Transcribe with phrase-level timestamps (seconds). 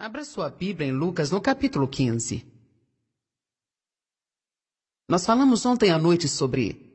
[0.00, 2.46] Abra sua Bíblia em Lucas, no capítulo 15.
[5.08, 6.88] Nós falamos ontem à noite sobre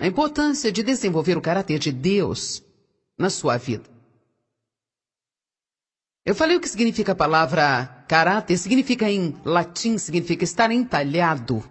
[0.00, 2.62] a importância de desenvolver o caráter de Deus
[3.18, 3.84] na sua vida.
[6.24, 11.62] Eu falei o que significa a palavra caráter, significa em latim, significa estar entalhado.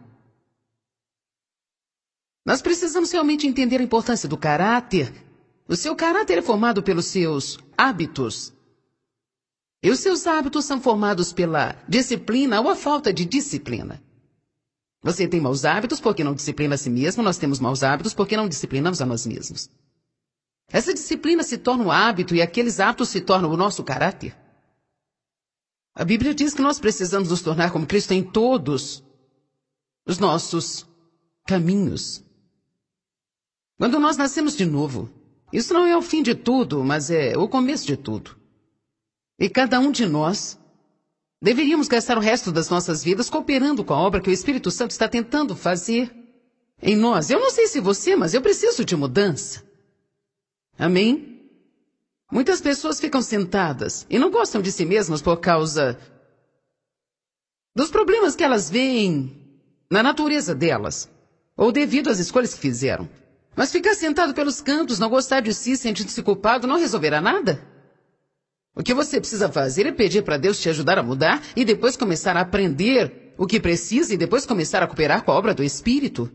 [2.46, 5.12] Nós precisamos realmente entender a importância do caráter.
[5.68, 8.54] O seu caráter é formado pelos seus hábitos,
[9.82, 14.02] e os seus hábitos são formados pela disciplina ou a falta de disciplina.
[15.02, 18.36] Você tem maus hábitos porque não disciplina a si mesmo, nós temos maus hábitos porque
[18.36, 19.70] não disciplinamos a nós mesmos.
[20.70, 24.36] Essa disciplina se torna um hábito e aqueles hábitos se tornam o nosso caráter.
[25.96, 29.04] A Bíblia diz que nós precisamos nos tornar como Cristo em todos
[30.06, 30.86] os nossos
[31.46, 32.24] caminhos.
[33.78, 35.10] Quando nós nascemos de novo,
[35.52, 38.37] isso não é o fim de tudo, mas é o começo de tudo.
[39.40, 40.58] E cada um de nós
[41.42, 44.92] deveríamos gastar o resto das nossas vidas cooperando com a obra que o Espírito Santo
[44.92, 46.12] está tentando fazer
[46.82, 47.30] em nós.
[47.30, 49.64] Eu não sei se você, mas eu preciso de mudança.
[50.78, 51.50] Amém?
[52.32, 55.98] Muitas pessoas ficam sentadas e não gostam de si mesmas por causa
[57.76, 59.38] dos problemas que elas veem
[59.90, 61.10] na natureza delas,
[61.56, 63.08] ou devido às escolhas que fizeram.
[63.56, 67.77] Mas ficar sentado pelos cantos, não gostar de si, sentindo-se culpado, não resolverá nada.
[68.78, 71.98] O que você precisa fazer é pedir para Deus te ajudar a mudar e depois
[71.98, 75.64] começar a aprender o que precisa e depois começar a cooperar com a obra do
[75.64, 76.32] Espírito.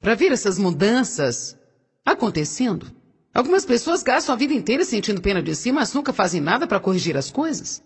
[0.00, 1.58] Para ver essas mudanças
[2.06, 2.86] acontecendo.
[3.34, 6.78] Algumas pessoas gastam a vida inteira sentindo pena de si, mas nunca fazem nada para
[6.78, 7.82] corrigir as coisas.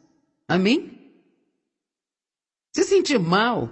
[0.46, 1.10] Amém?
[2.76, 3.70] Se sentir mal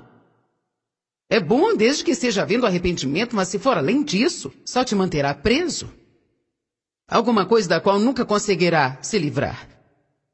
[1.29, 5.35] é bom desde que esteja havendo arrependimento, mas se for além disso, só te manterá
[5.35, 5.93] preso.
[7.07, 9.76] Alguma coisa da qual nunca conseguirá se livrar.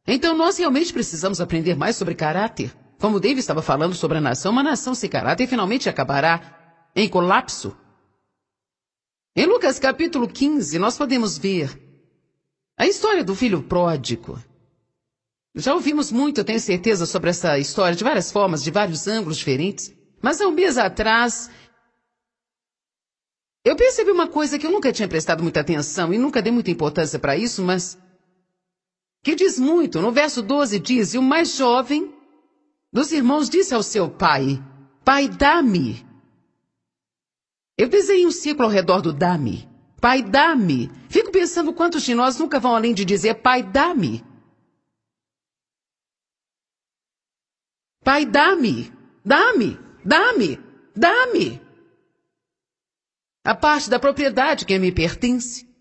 [0.07, 2.75] Então nós realmente precisamos aprender mais sobre caráter.
[3.01, 7.77] Como David estava falando sobre a nação, uma nação sem caráter finalmente acabará em colapso.
[9.35, 11.81] Em Lucas capítulo 15, nós podemos ver
[12.79, 14.39] a história do filho pródigo.
[15.55, 19.37] Já ouvimos muito, eu tenho certeza, sobre essa história de várias formas, de vários ângulos
[19.37, 19.93] diferentes.
[20.21, 21.51] Mas há um mês atrás,
[23.65, 26.71] eu percebi uma coisa que eu nunca tinha prestado muita atenção e nunca dei muita
[26.71, 27.99] importância para isso, mas
[29.23, 30.01] que diz muito.
[30.01, 32.13] No verso 12 diz: E o mais jovem
[32.93, 34.63] dos irmãos disse ao seu pai:
[35.05, 36.05] Pai, dá-me.
[37.79, 39.69] Eu desenhei um ciclo ao redor do dá-me.
[40.01, 40.91] Pai, dá-me.
[41.09, 44.25] Fico pensando quantos de nós nunca vão além de dizer: Pai, dá-me.
[48.05, 48.93] Pai, dá-me.
[49.25, 49.79] Dá-me.
[50.05, 50.59] Dá-me.
[50.95, 51.63] Dá-me.
[53.45, 55.72] A parte da propriedade que me pertence.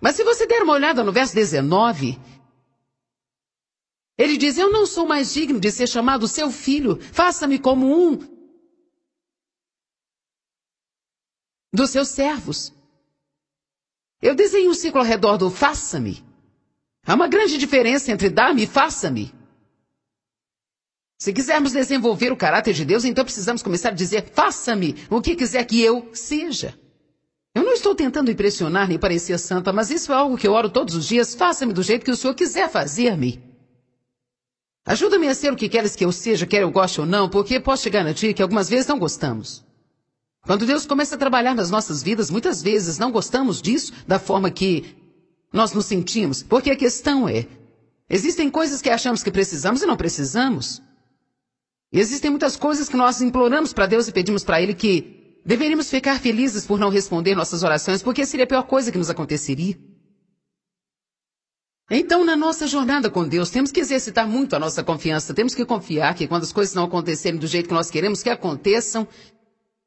[0.00, 2.18] Mas se você der uma olhada no verso 19,
[4.16, 8.18] ele diz: Eu não sou mais digno de ser chamado seu filho, faça-me como um
[11.72, 12.72] dos seus servos.
[14.20, 16.24] Eu desenho um ciclo ao redor do faça-me.
[17.06, 19.32] Há uma grande diferença entre dar-me e faça-me.
[21.20, 25.34] Se quisermos desenvolver o caráter de Deus, então precisamos começar a dizer: faça-me o que
[25.34, 26.78] quiser que eu seja.
[27.68, 30.94] Não estou tentando impressionar nem parecer santa, mas isso é algo que eu oro todos
[30.94, 31.34] os dias.
[31.34, 33.44] Faça-me do jeito que o Senhor quiser fazer-me.
[34.86, 37.60] Ajuda-me a ser o que queres que eu seja, quer eu goste ou não, porque
[37.60, 39.62] posso te garantir que algumas vezes não gostamos.
[40.46, 44.50] Quando Deus começa a trabalhar nas nossas vidas, muitas vezes não gostamos disso da forma
[44.50, 44.96] que
[45.52, 47.46] nós nos sentimos, porque a questão é:
[48.08, 50.80] existem coisas que achamos que precisamos e não precisamos.
[51.92, 55.17] E existem muitas coisas que nós imploramos para Deus e pedimos para Ele que
[55.48, 59.08] Deveríamos ficar felizes por não responder nossas orações, porque seria a pior coisa que nos
[59.08, 59.78] aconteceria.
[61.90, 65.32] Então, na nossa jornada com Deus, temos que exercitar muito a nossa confiança.
[65.32, 68.28] Temos que confiar que quando as coisas não acontecerem do jeito que nós queremos que
[68.28, 69.08] aconteçam,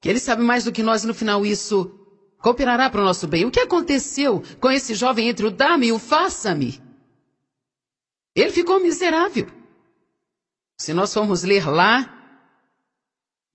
[0.02, 1.92] que Ele sabe mais do que nós e no final isso
[2.40, 3.46] cooperará para o nosso bem.
[3.46, 6.82] O que aconteceu com esse jovem entre o dá-me e o faça-me?
[8.36, 9.46] Ele ficou miserável.
[10.76, 12.21] Se nós formos ler lá,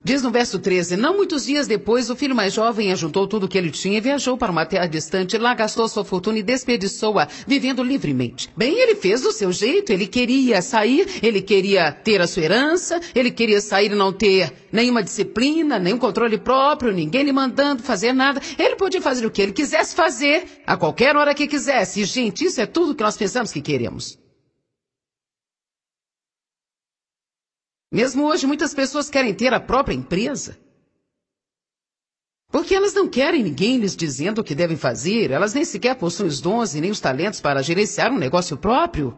[0.06, 3.48] Diz no verso 13: Não muitos dias depois, o filho mais jovem ajuntou tudo o
[3.48, 5.36] que ele tinha e viajou para uma terra distante.
[5.36, 8.48] Lá gastou sua fortuna e desperdiçou-a, vivendo livremente.
[8.56, 9.90] Bem, ele fez do seu jeito.
[9.90, 14.52] Ele queria sair, ele queria ter a sua herança, ele queria sair e não ter
[14.70, 18.40] nenhuma disciplina, nenhum controle próprio, ninguém lhe mandando fazer nada.
[18.56, 22.02] Ele podia fazer o que ele quisesse fazer, a qualquer hora que quisesse.
[22.02, 24.16] E, gente, isso é tudo que nós pensamos que queremos.
[27.96, 30.60] Mesmo hoje, muitas pessoas querem ter a própria empresa.
[32.48, 36.28] Porque elas não querem ninguém lhes dizendo o que devem fazer, elas nem sequer possuem
[36.28, 39.16] os dons e nem os talentos para gerenciar um negócio próprio.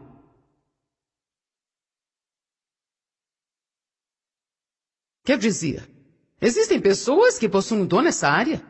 [5.25, 5.91] Quer dizer,
[6.39, 8.65] existem pessoas que possuem um dom nessa área.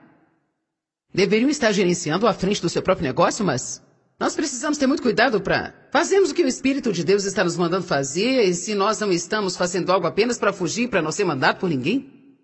[1.13, 3.79] Deveriam estar gerenciando à frente do seu próprio negócio, mas
[4.19, 7.55] nós precisamos ter muito cuidado para fazermos o que o Espírito de Deus está nos
[7.55, 11.23] mandando fazer e se nós não estamos fazendo algo apenas para fugir, para não ser
[11.23, 12.35] mandado por ninguém.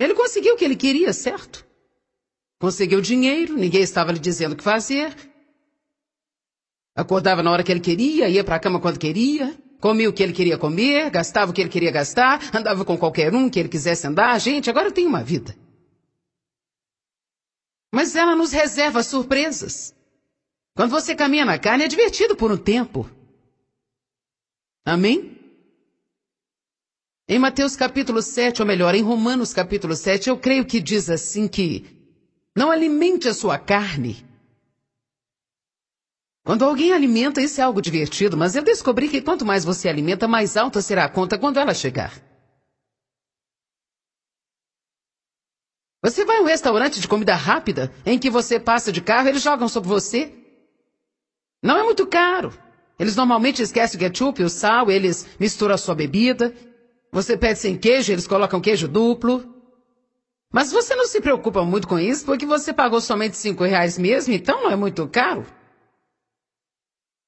[0.00, 1.64] Ele conseguiu o que ele queria, certo?
[2.58, 5.14] Conseguiu dinheiro, ninguém estava lhe dizendo o que fazer.
[6.96, 10.22] Acordava na hora que ele queria, ia para a cama quando queria, comia o que
[10.22, 13.68] ele queria comer, gastava o que ele queria gastar, andava com qualquer um que ele
[13.68, 14.40] quisesse andar.
[14.40, 15.54] Gente, agora tenho uma vida.
[17.92, 19.94] Mas ela nos reserva surpresas.
[20.74, 23.08] Quando você caminha na carne, é divertido por um tempo.
[24.84, 25.38] Amém?
[27.28, 31.46] Em Mateus capítulo 7, ou melhor, em Romanos capítulo 7, eu creio que diz assim
[31.46, 31.86] que
[32.56, 34.26] não alimente a sua carne
[36.44, 40.26] quando alguém alimenta, isso é algo divertido, mas eu descobri que quanto mais você alimenta,
[40.26, 42.20] mais alta será a conta quando ela chegar.
[46.02, 49.40] Você vai a um restaurante de comida rápida, em que você passa de carro, eles
[49.40, 50.32] jogam sobre você.
[51.62, 52.52] Não é muito caro.
[52.98, 56.52] Eles normalmente esquecem o ketchup, o sal, eles misturam a sua bebida.
[57.12, 59.48] Você pede sem queijo, eles colocam queijo duplo.
[60.52, 64.34] Mas você não se preocupa muito com isso, porque você pagou somente cinco reais mesmo,
[64.34, 65.46] então não é muito caro.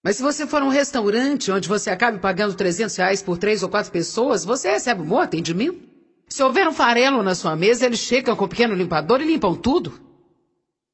[0.02, 3.62] Mas se você for a um restaurante onde você acabe pagando 300 reais por três
[3.62, 5.93] ou quatro pessoas, você recebe um bom atendimento.
[6.28, 9.54] Se houver um farelo na sua mesa, eles chegam com um pequeno limpador e limpam
[9.54, 10.00] tudo.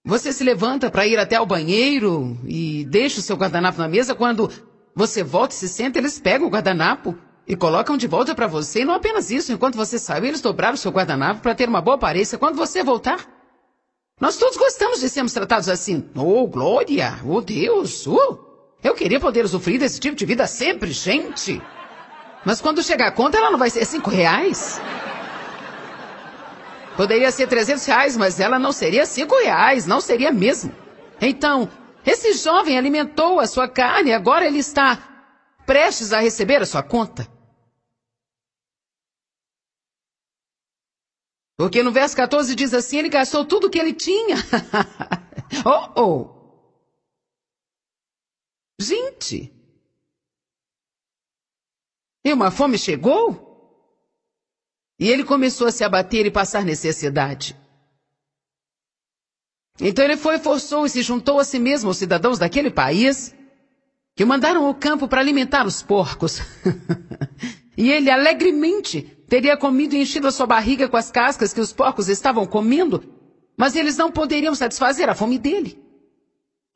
[0.05, 4.15] Você se levanta para ir até o banheiro e deixa o seu guardanapo na mesa.
[4.15, 4.51] Quando
[4.95, 7.17] você volta e se senta, eles pegam o guardanapo
[7.47, 8.81] e colocam de volta para você.
[8.81, 11.81] E não apenas isso, enquanto você sai, eles dobraram o seu guardanapo para ter uma
[11.81, 13.27] boa aparência quando você voltar.
[14.21, 16.09] Nós todos gostamos de sermos tratados assim.
[16.15, 17.19] Oh, glória!
[17.25, 18.07] Oh, Deus!
[18.07, 18.39] Uh!
[18.83, 21.61] Eu queria poder usufruir desse tipo de vida sempre, gente.
[22.45, 24.81] Mas quando chegar a conta, ela não vai ser cinco reais.
[27.01, 30.71] Poderia ser 300 reais, mas ela não seria cinco reais, não seria mesmo.
[31.19, 31.67] Então,
[32.05, 34.99] esse jovem alimentou a sua carne, agora ele está
[35.65, 37.27] prestes a receber a sua conta.
[41.57, 44.37] Porque no verso 14 diz assim: ele gastou tudo o que ele tinha.
[45.65, 46.77] oh, oh.
[48.79, 49.51] Gente!
[52.23, 53.50] E uma fome chegou?
[55.01, 57.57] E ele começou a se abater e passar necessidade.
[59.81, 63.35] Então ele foi, forçou e se juntou a si mesmo aos cidadãos daquele país,
[64.15, 66.41] que mandaram ao campo para alimentar os porcos.
[67.79, 71.73] e ele alegremente teria comido e enchido a sua barriga com as cascas que os
[71.73, 73.03] porcos estavam comendo,
[73.57, 75.83] mas eles não poderiam satisfazer a fome dele.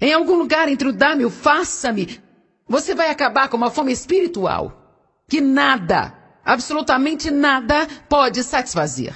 [0.01, 2.23] Em algum lugar entre o dá-me e o faça-me,
[2.67, 4.81] você vai acabar com uma fome espiritual
[5.29, 9.15] que nada, absolutamente nada, pode satisfazer.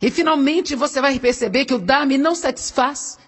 [0.00, 3.18] E finalmente você vai perceber que o dá-me não satisfaz.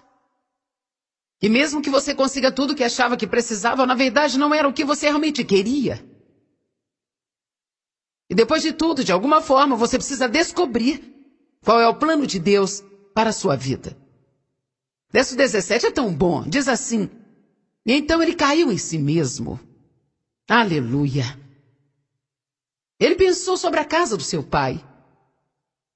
[1.41, 4.73] E mesmo que você consiga tudo que achava que precisava, na verdade não era o
[4.73, 6.03] que você realmente queria.
[8.29, 11.15] E depois de tudo, de alguma forma, você precisa descobrir
[11.63, 12.83] qual é o plano de Deus
[13.13, 13.97] para a sua vida.
[15.09, 16.43] Verso 17 é tão bom.
[16.43, 17.09] Diz assim:
[17.85, 19.59] E então ele caiu em si mesmo.
[20.47, 21.46] Aleluia.
[22.99, 24.83] Ele pensou sobre a casa do seu pai.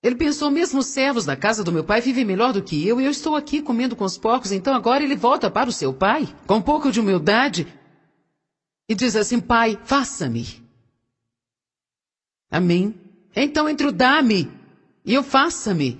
[0.03, 2.99] Ele pensou, mesmo os servos da casa do meu pai vivem melhor do que eu,
[2.99, 5.93] e eu estou aqui comendo com os porcos, então agora ele volta para o seu
[5.93, 7.67] pai, com um pouco de humildade,
[8.89, 10.61] e diz assim: Pai, faça-me.
[12.49, 12.99] Amém.
[13.35, 14.51] Então entre o dá-me
[15.05, 15.99] e o faça-me,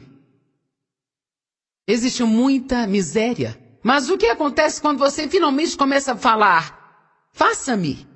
[1.92, 3.60] Existe muita miséria.
[3.84, 7.28] Mas o que acontece quando você finalmente começa a falar?
[7.34, 8.08] Faça-me.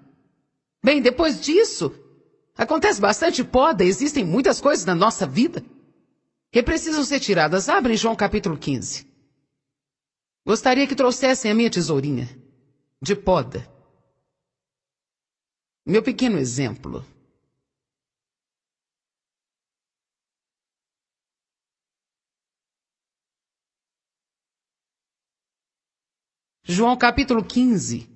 [0.84, 1.94] Bem, depois disso,
[2.56, 5.64] acontece bastante poda, existem muitas coisas na nossa vida
[6.52, 7.68] que precisam ser tiradas.
[7.68, 9.06] Abre em João capítulo 15.
[10.46, 12.30] Gostaria que trouxessem a minha tesourinha
[13.02, 13.68] de poda.
[15.86, 17.06] Meu pequeno exemplo.
[26.64, 28.10] João capítulo 15.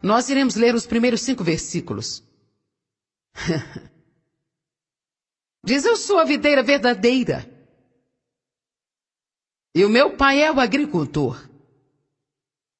[0.00, 2.22] Nós iremos ler os primeiros cinco versículos.
[5.64, 7.48] Diz: Eu sou a videira verdadeira.
[9.74, 11.48] E o meu pai é o agricultor.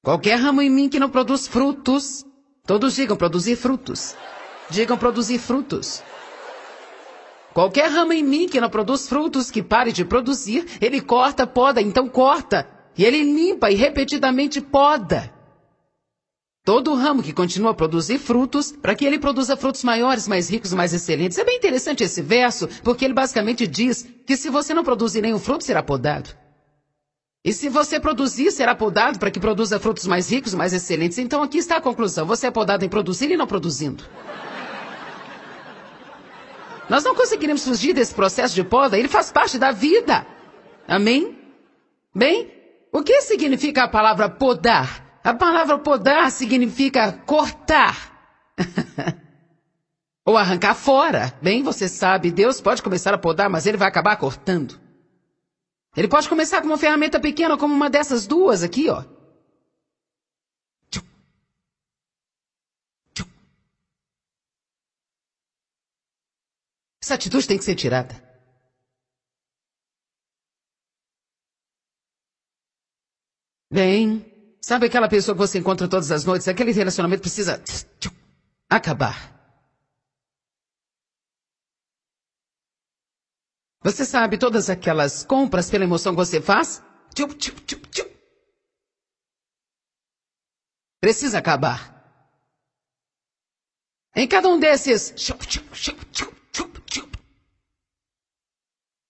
[0.03, 2.25] Qualquer ramo em mim que não produz frutos,
[2.65, 4.15] todos digam produzir frutos.
[4.69, 6.03] Digam produzir frutos.
[7.53, 11.81] Qualquer ramo em mim que não produz frutos, que pare de produzir, ele corta, poda,
[11.81, 15.33] então corta e ele limpa e repetidamente poda
[16.69, 20.47] todo o ramo que continua a produzir frutos, para que ele produza frutos maiores, mais
[20.51, 21.39] ricos, mais excelentes.
[21.39, 25.39] É bem interessante esse verso, porque ele basicamente diz que se você não produzir nenhum
[25.39, 26.29] fruto, será podado.
[27.43, 31.17] E se você produzir, será podado para que produza frutos mais ricos, mais excelentes.
[31.17, 34.03] Então aqui está a conclusão: você é podado em produzir e não produzindo.
[36.87, 40.23] Nós não conseguiremos fugir desse processo de poda, ele faz parte da vida.
[40.87, 41.35] Amém?
[42.13, 42.53] Bem,
[42.93, 45.08] o que significa a palavra podar?
[45.23, 48.17] A palavra podar significa cortar.
[50.25, 51.33] Ou arrancar fora.
[51.41, 54.79] Bem, você sabe, Deus pode começar a podar, mas ele vai acabar cortando.
[55.95, 59.03] Ele pode começar com uma ferramenta pequena, como uma dessas duas aqui, ó.
[67.03, 68.13] Essa atitude tem que ser tirada.
[73.71, 74.28] Bem,
[74.69, 76.47] sabe aquela pessoa que você encontra todas as noites?
[76.47, 77.59] Aquele relacionamento precisa
[78.69, 79.35] acabar.
[83.81, 86.83] Você sabe todas aquelas compras pela emoção que você faz?
[91.01, 91.97] Precisa acabar.
[94.15, 95.15] Em cada um desses,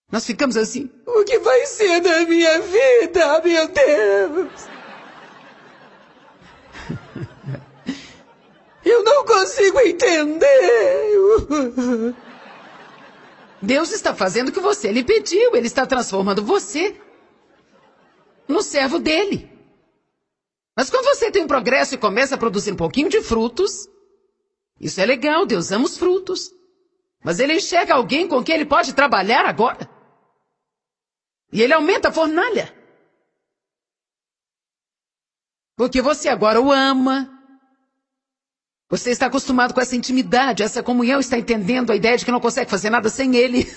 [0.10, 4.78] nós ficamos assim: o que vai ser da minha vida, meu Deus?
[8.84, 11.15] Eu não consigo entender.
[13.62, 15.55] Deus está fazendo o que você lhe pediu.
[15.55, 17.00] Ele está transformando você
[18.48, 19.51] no servo dele.
[20.75, 23.88] Mas quando você tem um progresso e começa a produzir um pouquinho de frutos,
[24.79, 26.51] isso é legal, Deus ama os frutos.
[27.22, 29.89] Mas ele enxerga alguém com quem ele pode trabalhar agora.
[31.51, 32.74] E ele aumenta a fornalha.
[35.79, 37.31] Porque você agora o ama.
[38.89, 42.41] Você está acostumado com essa intimidade, essa comunhão, está entendendo a ideia de que não
[42.41, 43.65] consegue fazer nada sem ele.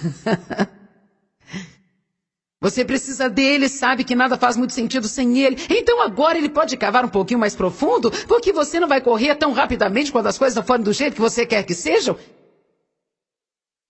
[2.60, 5.56] Você precisa dele, sabe que nada faz muito sentido sem ele.
[5.70, 9.52] Então agora ele pode cavar um pouquinho mais profundo, porque você não vai correr tão
[9.52, 12.16] rapidamente quando as coisas não forem do jeito que você quer que sejam.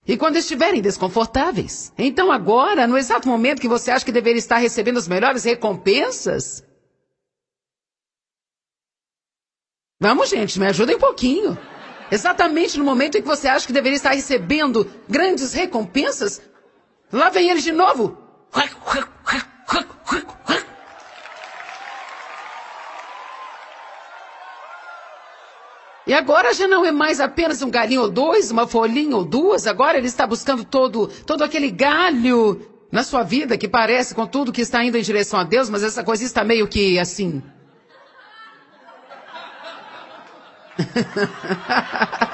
[0.06, 1.92] E quando estiverem desconfortáveis.
[1.98, 6.64] Então agora, no exato momento que você acha que deveria estar recebendo as melhores recompensas.
[10.02, 11.56] Vamos, gente, me ajudem um pouquinho.
[12.10, 16.42] Exatamente no momento em que você acha que deveria estar recebendo grandes recompensas,
[17.12, 18.18] lá vem eles de novo.
[26.04, 29.68] E agora já não é mais apenas um galinho ou dois, uma folhinha ou duas,
[29.68, 34.50] agora ele está buscando todo, todo aquele galho na sua vida que parece com tudo
[34.50, 37.40] que está indo em direção a Deus, mas essa coisa está meio que assim.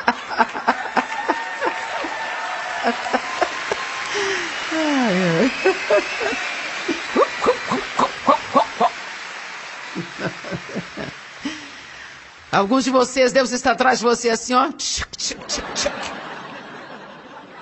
[12.50, 14.70] Alguns de vocês, Deus está atrás de você assim, ó.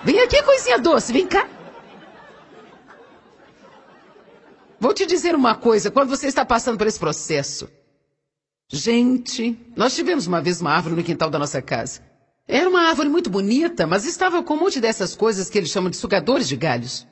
[0.05, 1.49] Vem aqui, coisinha doce, vem cá.
[4.79, 7.69] Vou te dizer uma coisa, quando você está passando por esse processo.
[8.69, 12.01] Gente, nós tivemos uma vez uma árvore no quintal da nossa casa.
[12.49, 15.91] Era uma árvore muito bonita, mas estava com um monte dessas coisas que eles chamam
[15.91, 17.07] de sugadores de galhos.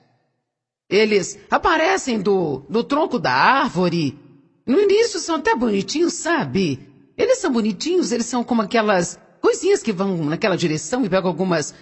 [0.88, 4.18] Eles aparecem do, do tronco da árvore.
[4.66, 6.88] No início são até bonitinhos, sabe?
[7.16, 11.74] Eles são bonitinhos, eles são como aquelas coisinhas que vão naquela direção e pegam algumas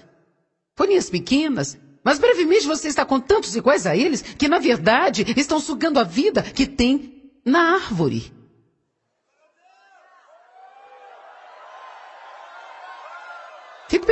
[0.76, 1.78] folhinhas pequenas.
[2.04, 6.04] Mas brevemente você está com tantos iguais a eles que, na verdade, estão sugando a
[6.04, 8.32] vida que tem na árvore.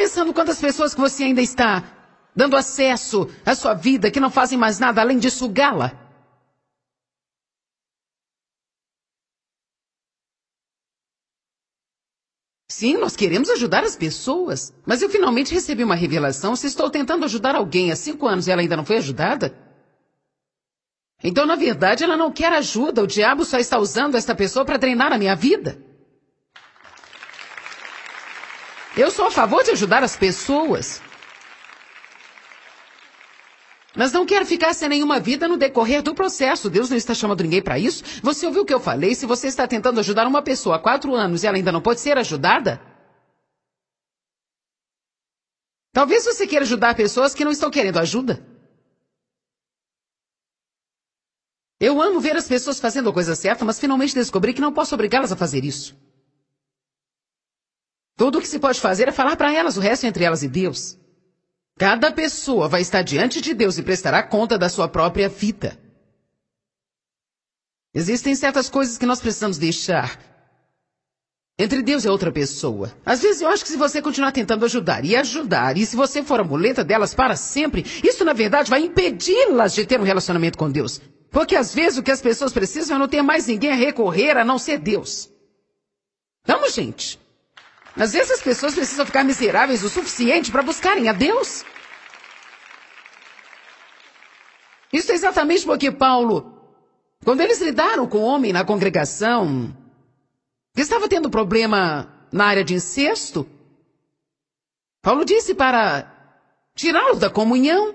[0.00, 1.84] Pensando quantas pessoas que você ainda está
[2.34, 5.92] dando acesso à sua vida que não fazem mais nada além de sugá-la.
[12.66, 14.72] Sim, nós queremos ajudar as pessoas.
[14.86, 16.56] Mas eu finalmente recebi uma revelação.
[16.56, 19.54] Se estou tentando ajudar alguém há cinco anos e ela ainda não foi ajudada.
[21.22, 23.02] Então, na verdade, ela não quer ajuda.
[23.02, 25.89] O diabo só está usando esta pessoa para treinar a minha vida.
[28.96, 31.00] Eu sou a favor de ajudar as pessoas.
[33.94, 36.70] Mas não quero ficar sem nenhuma vida no decorrer do processo.
[36.70, 38.02] Deus não está chamando ninguém para isso.
[38.22, 39.14] Você ouviu o que eu falei?
[39.14, 42.00] Se você está tentando ajudar uma pessoa há quatro anos e ela ainda não pode
[42.00, 42.80] ser ajudada?
[45.92, 48.46] Talvez você queira ajudar pessoas que não estão querendo ajuda.
[51.80, 54.94] Eu amo ver as pessoas fazendo a coisa certa, mas finalmente descobri que não posso
[54.94, 55.96] obrigá-las a fazer isso.
[58.20, 60.42] Tudo o que se pode fazer é falar para elas, o resto é entre elas
[60.42, 60.98] e Deus.
[61.78, 65.80] Cada pessoa vai estar diante de Deus e prestará conta da sua própria vida.
[67.94, 70.20] Existem certas coisas que nós precisamos deixar
[71.58, 72.94] entre Deus e outra pessoa.
[73.06, 76.22] Às vezes eu acho que se você continuar tentando ajudar e ajudar, e se você
[76.22, 80.58] for a muleta delas para sempre, isso na verdade vai impedi-las de ter um relacionamento
[80.58, 81.00] com Deus.
[81.30, 84.36] Porque às vezes o que as pessoas precisam é não ter mais ninguém a recorrer
[84.36, 85.30] a não ser Deus.
[86.44, 87.18] Vamos, gente.
[87.96, 91.64] Às vezes as pessoas precisam ficar miseráveis o suficiente para buscarem a Deus.
[94.92, 96.52] Isso é exatamente porque Paulo,
[97.24, 99.74] quando eles lidaram com o homem na congregação,
[100.74, 103.48] que estava tendo problema na área de incesto,
[105.02, 106.10] Paulo disse para
[106.74, 107.94] tirá-lo da comunhão.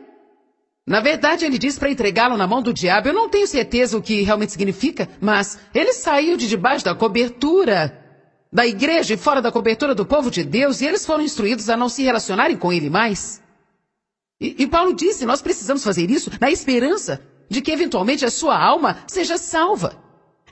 [0.87, 3.07] Na verdade, ele disse para entregá-lo na mão do diabo.
[3.07, 8.04] Eu não tenho certeza o que realmente significa, mas ele saiu de debaixo da cobertura
[8.55, 11.75] da igreja e fora da cobertura do povo de Deus e eles foram instruídos a
[11.75, 13.41] não se relacionarem com ele mais.
[14.39, 18.57] E, e Paulo disse: nós precisamos fazer isso na esperança de que eventualmente a sua
[18.57, 20.01] alma seja salva.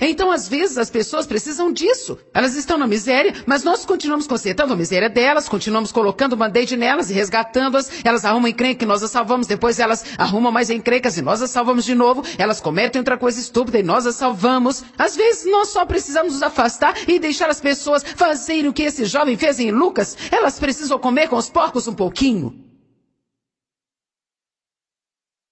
[0.01, 2.17] Então, às vezes, as pessoas precisam disso.
[2.33, 7.11] Elas estão na miséria, mas nós continuamos consertando a miséria delas, continuamos colocando band-aid nelas
[7.11, 8.03] e resgatando-as.
[8.03, 11.51] Elas arrumam encrenca que nós as salvamos, depois elas arrumam mais encrencas e nós as
[11.51, 12.23] salvamos de novo.
[12.39, 14.83] Elas cometem outra coisa estúpida e nós as salvamos.
[14.97, 19.05] Às vezes, nós só precisamos nos afastar e deixar as pessoas fazerem o que esse
[19.05, 20.17] jovem fez em Lucas.
[20.31, 22.63] Elas precisam comer com os porcos um pouquinho.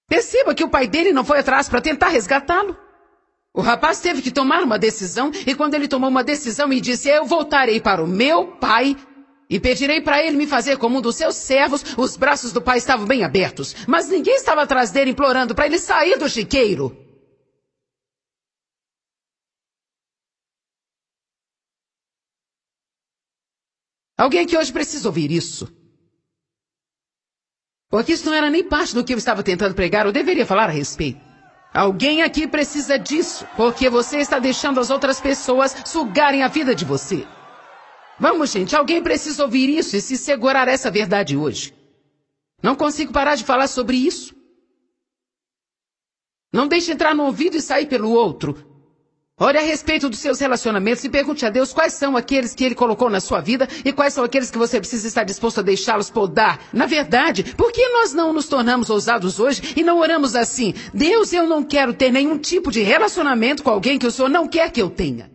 [0.08, 2.81] Perceba que o pai dele não foi atrás para tentar resgatá-lo.
[3.54, 7.08] O rapaz teve que tomar uma decisão, e quando ele tomou uma decisão e disse:
[7.08, 8.96] Eu voltarei para o meu pai
[9.48, 12.78] e pedirei para ele me fazer como um dos seus servos, os braços do pai
[12.78, 16.96] estavam bem abertos, mas ninguém estava atrás dele implorando para ele sair do chiqueiro.
[24.16, 25.66] Alguém que hoje precisa ouvir isso.
[27.90, 30.70] Porque isso não era nem parte do que eu estava tentando pregar ou deveria falar
[30.70, 31.31] a respeito.
[31.72, 36.84] Alguém aqui precisa disso, porque você está deixando as outras pessoas sugarem a vida de
[36.84, 37.26] você.
[38.18, 41.74] Vamos, gente, alguém precisa ouvir isso e se segurar essa verdade hoje.
[42.62, 44.34] Não consigo parar de falar sobre isso.
[46.52, 48.71] Não deixe entrar no ouvido e sair pelo outro.
[49.40, 52.74] Ore a respeito dos seus relacionamentos e pergunte a Deus quais são aqueles que Ele
[52.74, 56.10] colocou na sua vida e quais são aqueles que você precisa estar disposto a deixá-los
[56.10, 56.60] podar.
[56.70, 60.74] Na verdade, por que nós não nos tornamos ousados hoje e não oramos assim?
[60.92, 64.46] Deus, eu não quero ter nenhum tipo de relacionamento com alguém que o Senhor não
[64.46, 65.32] quer que eu tenha.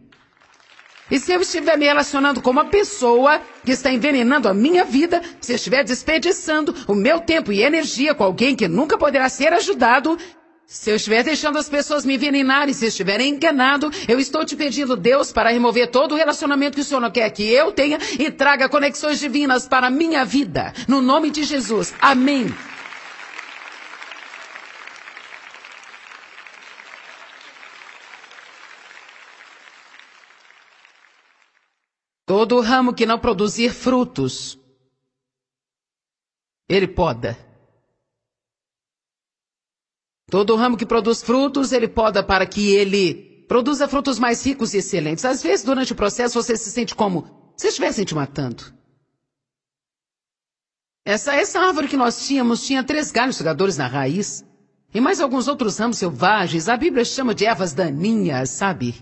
[1.10, 5.22] E se eu estiver me relacionando com uma pessoa que está envenenando a minha vida,
[5.40, 9.54] se eu estiver desperdiçando o meu tempo e energia com alguém que nunca poderá ser
[9.54, 10.18] ajudado,
[10.70, 14.98] se eu estiver deixando as pessoas me envenenarem, se estiverem enganado, eu estou te pedindo,
[14.98, 18.30] Deus, para remover todo o relacionamento que o Senhor não quer que eu tenha e
[18.30, 20.74] traga conexões divinas para a minha vida.
[20.86, 21.94] No nome de Jesus.
[22.02, 22.54] Amém.
[32.26, 34.60] Todo ramo que não produzir frutos,
[36.68, 37.47] ele poda.
[40.30, 44.78] Todo ramo que produz frutos, ele poda para que ele produza frutos mais ricos e
[44.78, 45.24] excelentes.
[45.24, 48.76] Às vezes, durante o processo, você se sente como se estivessem te matando.
[51.06, 54.46] Essa, essa árvore que nós tínhamos tinha três galhos sugadores na raiz.
[54.94, 56.68] E mais alguns outros ramos selvagens.
[56.68, 58.96] A Bíblia chama de ervas daninhas, sabe?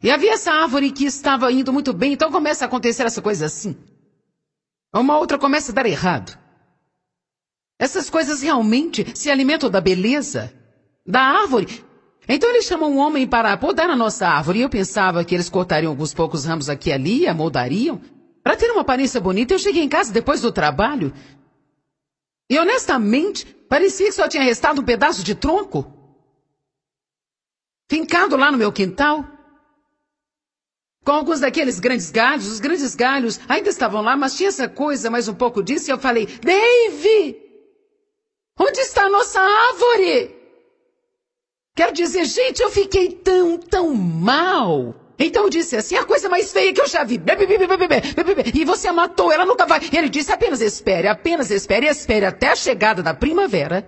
[0.00, 3.46] E havia essa árvore que estava indo muito bem, então começa a acontecer essa coisa
[3.46, 3.76] assim.
[4.94, 6.45] Uma outra começa a dar errado.
[7.78, 10.52] Essas coisas realmente se alimentam da beleza
[11.06, 11.84] da árvore.
[12.28, 14.58] Então eles chamam um homem para podar a nossa árvore.
[14.58, 18.00] E eu pensava que eles cortariam alguns poucos ramos aqui e ali e amoldariam.
[18.42, 21.12] Para ter uma aparência bonita, eu cheguei em casa depois do trabalho.
[22.48, 25.92] E honestamente, parecia que só tinha restado um pedaço de tronco.
[27.90, 29.24] Fincado lá no meu quintal.
[31.04, 35.08] Com alguns daqueles grandes galhos, os grandes galhos ainda estavam lá, mas tinha essa coisa,
[35.08, 37.45] mais um pouco disso, e eu falei, Dave!
[38.58, 40.34] Onde está a nossa árvore?
[41.74, 44.94] Quero dizer, gente, eu fiquei tão, tão mal.
[45.18, 47.20] Então eu disse assim, a coisa mais feia que eu já vi.
[48.54, 49.80] E você a matou, ela nunca vai.
[49.92, 53.86] Ele disse, apenas espere, apenas espere, espere até a chegada da primavera.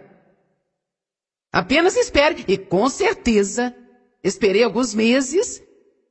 [1.50, 2.44] Apenas espere.
[2.46, 3.74] E com certeza,
[4.22, 5.62] esperei alguns meses.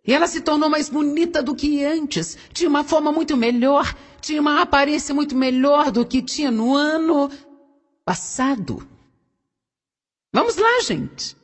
[0.06, 2.38] E ela se tornou mais bonita do que antes.
[2.54, 3.96] Tinha uma forma muito melhor.
[4.20, 7.30] Tinha uma aparência muito melhor do que tinha no ano
[8.08, 8.88] passado.
[10.32, 11.36] Vamos lá, gente.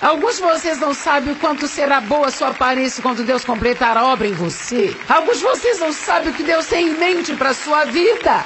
[0.00, 3.96] Alguns de vocês não sabem o quanto será boa a sua aparência quando Deus completar
[3.96, 4.96] a obra em você.
[5.08, 8.44] Alguns de vocês não sabem o que Deus tem em mente para a sua vida.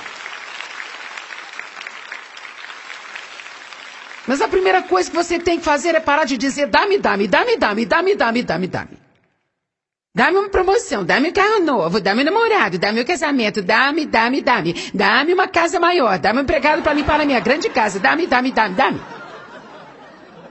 [4.26, 7.28] Mas a primeira coisa que você tem que fazer é parar de dizer dá-me, dá-me,
[7.28, 9.05] dá-me, dá-me, dá-me, dá-me, dá-me, dá-me.
[10.16, 14.40] Dá-me uma promoção, dá-me um carro novo, dá-me um namorado, dá-me um casamento, dá-me, dá-me,
[14.40, 14.74] dá-me.
[14.94, 18.50] Dá-me uma casa maior, dá-me um empregado para limpar a minha grande casa, dá-me, dá-me,
[18.50, 19.00] dá-me, dá-me.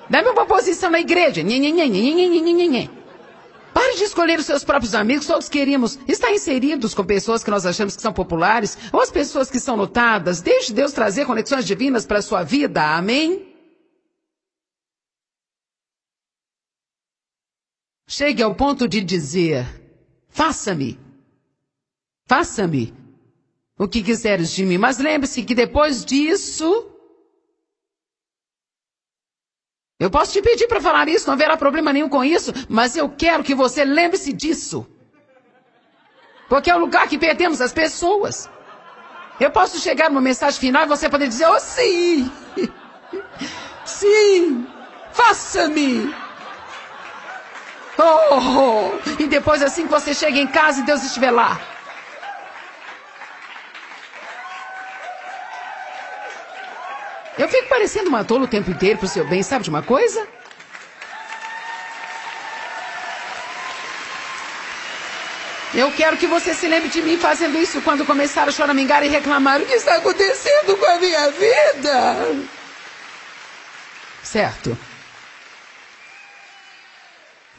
[0.08, 1.42] Dá-me uma posição na igreja.
[1.42, 2.92] Nhe, nhe.
[3.74, 7.66] Pare de escolher os seus próprios amigos, todos queremos estar inseridos com pessoas que nós
[7.66, 10.42] achamos que são populares ou as pessoas que são lutadas.
[10.42, 12.84] Deixe Deus trazer conexões divinas para a sua vida.
[12.96, 13.45] Amém?
[18.08, 19.66] Chegue ao ponto de dizer:
[20.30, 21.00] faça-me,
[22.28, 22.94] faça-me
[23.78, 24.78] o que quiseres de mim.
[24.78, 26.92] Mas lembre-se que depois disso,
[30.00, 33.10] eu posso te pedir para falar isso, não haverá problema nenhum com isso, mas eu
[33.10, 34.88] quero que você lembre-se disso.
[36.48, 38.48] Porque é o lugar que perdemos as pessoas.
[39.40, 42.32] Eu posso chegar numa mensagem final e você poder dizer: Oh, sim!
[43.86, 44.66] Sim!
[45.12, 46.25] Faça-me!
[47.98, 51.60] Oh, e depois assim que você chega em casa e Deus estiver lá.
[57.38, 60.26] Eu fico parecendo uma tola o tempo inteiro pro seu bem, sabe de uma coisa?
[65.74, 69.10] Eu quero que você se lembre de mim fazendo isso quando começar a choramingar e
[69.10, 72.46] reclamar o que está acontecendo com a minha vida.
[74.24, 74.78] Certo.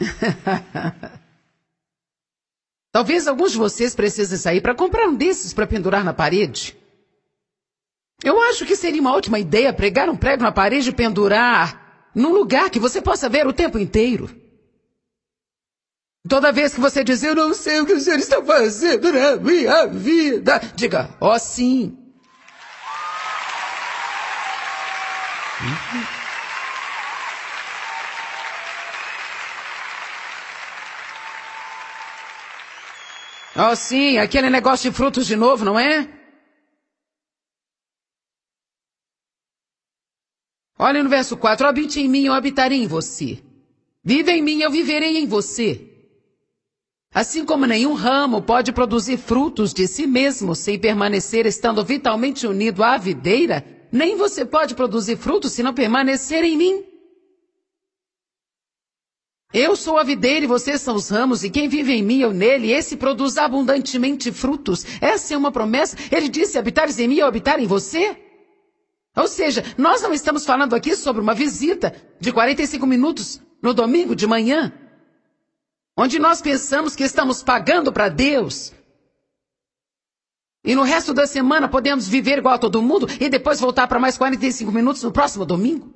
[2.93, 6.77] Talvez alguns de vocês precisem sair para comprar um desses para pendurar na parede.
[8.25, 12.33] Eu acho que seria uma ótima ideia pregar um prego na parede e pendurar num
[12.33, 14.31] lugar que você possa ver o tempo inteiro.
[16.29, 19.37] Toda vez que você diz, eu não sei o que o Senhor está fazendo na
[19.37, 21.97] minha vida, diga, ó oh, sim.
[33.59, 36.07] Oh, sim, aquele negócio de frutos de novo, não é?
[40.79, 43.43] Olha no verso 4: Habite em mim, eu habitarei em você.
[44.05, 45.91] Viva em mim, eu viverei em você.
[47.15, 52.85] Assim como nenhum ramo pode produzir frutos de si mesmo sem permanecer estando vitalmente unido
[52.85, 56.85] à videira, nem você pode produzir frutos se não permanecer em mim.
[59.59, 62.31] Eu sou a videira e vocês são os ramos, e quem vive em mim, eu
[62.31, 64.85] nele, esse produz abundantemente frutos.
[65.01, 65.97] Essa é uma promessa.
[66.13, 68.15] Ele disse: habitares em mim, eu habitar em você.
[69.17, 74.15] Ou seja, nós não estamos falando aqui sobre uma visita de 45 minutos no domingo
[74.15, 74.75] de manhã,
[75.97, 78.75] onde nós pensamos que estamos pagando para Deus.
[80.63, 83.99] E no resto da semana podemos viver igual a todo mundo e depois voltar para
[83.99, 85.95] mais 45 minutos no próximo domingo.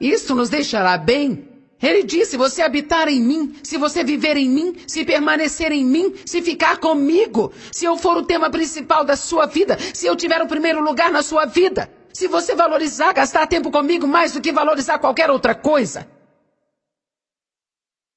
[0.00, 4.76] Isso nos deixará bem ele disse: você habitar em mim, se você viver em mim,
[4.86, 9.46] se permanecer em mim, se ficar comigo, se eu for o tema principal da sua
[9.46, 13.70] vida, se eu tiver o primeiro lugar na sua vida, se você valorizar, gastar tempo
[13.70, 16.08] comigo mais do que valorizar qualquer outra coisa.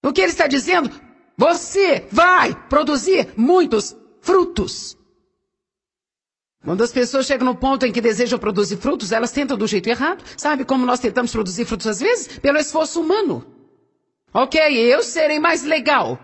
[0.06, 0.90] O que ele está dizendo?
[1.36, 4.98] Você vai produzir muitos frutos.
[6.68, 9.88] Quando as pessoas chegam no ponto em que desejam produzir frutos, elas tentam do jeito
[9.88, 10.22] errado.
[10.36, 12.40] Sabe como nós tentamos produzir frutos às vezes?
[12.40, 13.48] Pelo esforço humano.
[14.34, 16.20] Ok, eu serei mais legal.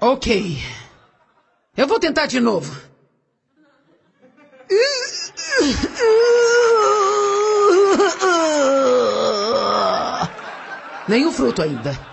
[0.00, 0.56] Ok.
[1.76, 2.80] Eu vou tentar de novo.
[11.08, 12.12] Nenhum fruto ainda.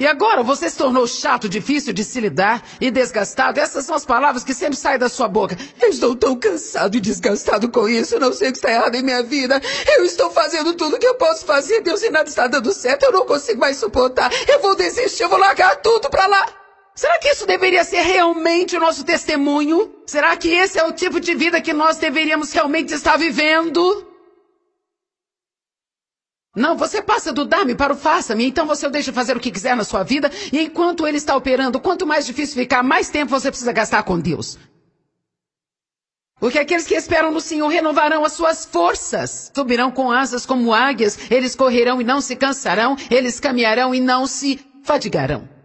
[0.00, 3.60] E agora você se tornou chato, difícil de se lidar e desgastado.
[3.60, 5.54] Essas são as palavras que sempre saem da sua boca.
[5.78, 8.14] Eu estou tão cansado e desgastado com isso.
[8.14, 9.60] Eu não sei o que está errado em minha vida.
[9.86, 11.82] Eu estou fazendo tudo o que eu posso fazer.
[11.82, 13.02] Deus e nada está dando certo.
[13.02, 14.32] Eu não consigo mais suportar.
[14.48, 15.24] Eu vou desistir.
[15.24, 16.59] Eu vou largar tudo para lá.
[17.00, 19.90] Será que isso deveria ser realmente o nosso testemunho?
[20.06, 24.06] Será que esse é o tipo de vida que nós deveríamos realmente estar vivendo?
[26.54, 29.74] Não, você passa do dar-me para o faça-me, então você deixa fazer o que quiser
[29.74, 33.48] na sua vida, e enquanto ele está operando, quanto mais difícil ficar, mais tempo você
[33.48, 34.58] precisa gastar com Deus.
[36.38, 39.50] Porque aqueles que esperam no Senhor renovarão as suas forças.
[39.56, 44.26] Subirão com asas como águias, eles correrão e não se cansarão, eles caminharão e não
[44.26, 45.59] se fadigarão.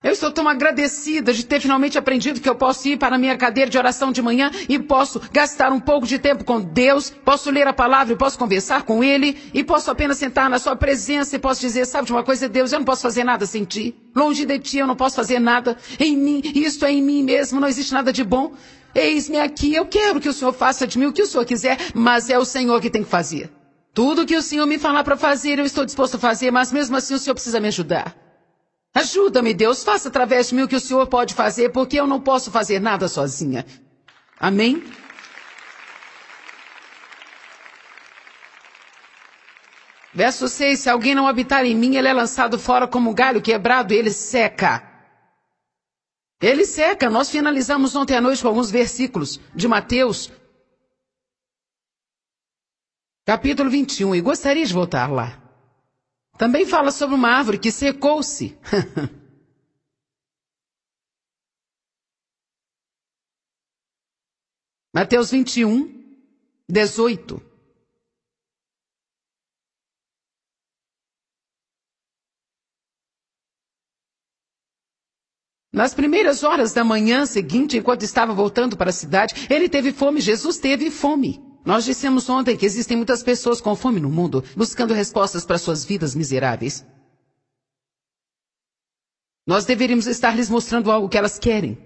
[0.00, 3.36] Eu estou tão agradecida de ter finalmente aprendido que eu posso ir para a minha
[3.36, 7.50] cadeira de oração de manhã e posso gastar um pouco de tempo com Deus, posso
[7.50, 11.38] ler a palavra posso conversar com Ele, e posso apenas sentar na Sua presença e
[11.40, 13.92] posso dizer, sabe de uma coisa, Deus, eu não posso fazer nada sem Ti.
[14.14, 15.76] Longe de Ti eu não posso fazer nada.
[15.98, 18.52] Em mim, isto é em mim mesmo, não existe nada de bom.
[18.94, 21.76] Eis-me aqui, eu quero que o Senhor faça de mim o que o Senhor quiser,
[21.92, 23.50] mas é o Senhor que tem que fazer.
[23.92, 26.96] Tudo que o Senhor me falar para fazer, eu estou disposto a fazer, mas mesmo
[26.96, 28.27] assim o Senhor precisa me ajudar.
[28.94, 32.20] Ajuda-me, Deus, faça através de mim o que o Senhor pode fazer, porque eu não
[32.20, 33.64] posso fazer nada sozinha.
[34.40, 34.82] Amém?
[40.12, 43.42] Verso 6: Se alguém não habitar em mim, ele é lançado fora como um galho
[43.42, 44.82] quebrado ele seca.
[46.40, 47.10] Ele seca.
[47.10, 50.30] Nós finalizamos ontem à noite com alguns versículos de Mateus,
[53.26, 55.47] capítulo 21, e gostaria de voltar lá.
[56.38, 58.56] Também fala sobre uma árvore que secou-se.
[64.94, 65.98] Mateus 21,
[66.68, 67.42] 18.
[75.72, 80.20] Nas primeiras horas da manhã seguinte, enquanto estava voltando para a cidade, ele teve fome,
[80.20, 81.47] Jesus teve fome.
[81.68, 85.84] Nós dissemos ontem que existem muitas pessoas com fome no mundo, buscando respostas para suas
[85.84, 86.82] vidas miseráveis.
[89.46, 91.76] Nós deveríamos estar lhes mostrando algo que elas querem.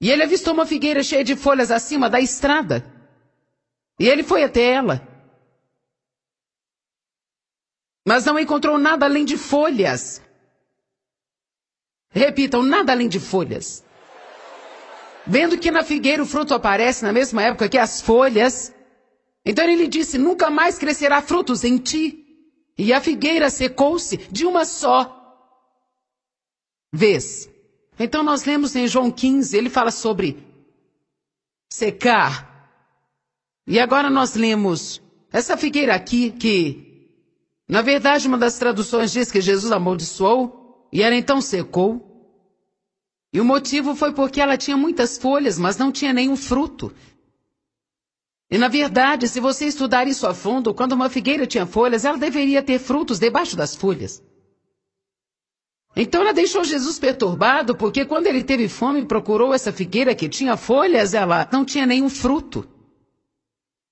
[0.00, 2.84] E ele avistou uma figueira cheia de folhas acima da estrada.
[4.00, 5.00] E ele foi até ela.
[8.04, 10.20] Mas não encontrou nada além de folhas.
[12.10, 13.83] Repitam, nada além de folhas.
[15.26, 18.72] Vendo que na figueira o fruto aparece na mesma época que as folhas,
[19.44, 22.20] então ele disse: Nunca mais crescerá frutos em ti.
[22.76, 25.20] E a figueira secou-se de uma só
[26.92, 27.48] vez.
[27.98, 30.44] Então nós lemos em João 15, ele fala sobre
[31.70, 32.52] secar.
[33.66, 35.00] E agora nós lemos
[35.32, 37.08] essa figueira aqui, que,
[37.68, 42.13] na verdade, uma das traduções diz que Jesus amaldiçoou, e ela então secou.
[43.34, 46.94] E o motivo foi porque ela tinha muitas folhas, mas não tinha nenhum fruto.
[48.48, 52.16] E na verdade, se você estudar isso a fundo, quando uma figueira tinha folhas, ela
[52.16, 54.22] deveria ter frutos debaixo das folhas.
[55.96, 60.28] Então ela deixou Jesus perturbado, porque quando ele teve fome e procurou essa figueira que
[60.28, 62.68] tinha folhas, ela não tinha nenhum fruto.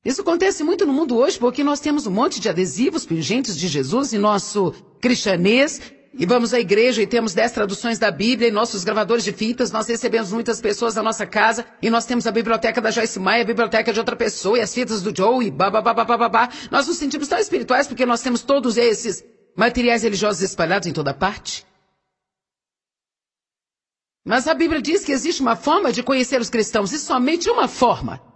[0.05, 3.67] Isso acontece muito no mundo hoje, porque nós temos um monte de adesivos pingentes de
[3.67, 5.81] Jesus em nosso cristianês,
[6.15, 9.73] e vamos à igreja e temos dez traduções da Bíblia e nossos gravadores de fitas,
[9.73, 13.43] nós recebemos muitas pessoas da nossa casa e nós temos a biblioteca da Joyce Meyer,
[13.43, 16.51] a biblioteca de outra pessoa e as fitas do Joe e babá.
[16.71, 19.25] Nós nos sentimos tão espirituais porque nós temos todos esses
[19.57, 21.67] materiais religiosos espalhados em toda parte.
[24.25, 27.67] Mas a Bíblia diz que existe uma forma de conhecer os cristãos e somente uma
[27.67, 28.32] forma.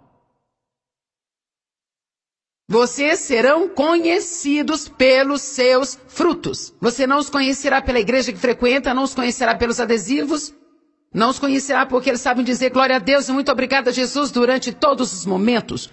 [2.69, 6.75] Vocês serão conhecidos pelos seus frutos.
[6.81, 10.53] Você não os conhecerá pela igreja que frequenta, não os conhecerá pelos adesivos,
[11.13, 14.31] não os conhecerá porque eles sabem dizer glória a Deus e muito obrigada a Jesus
[14.31, 15.89] durante todos os momentos.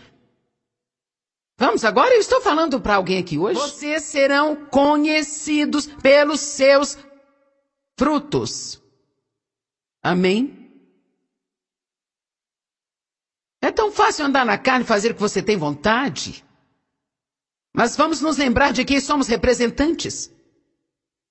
[1.57, 3.61] Vamos agora, eu estou falando para alguém aqui hoje.
[3.61, 6.99] Vocês serão conhecidos pelos seus
[7.97, 8.83] frutos.
[10.03, 10.65] Amém?
[13.63, 16.44] É tão fácil andar na carne e fazer o que você tem vontade.
[17.77, 20.33] Mas vamos nos lembrar de que somos representantes.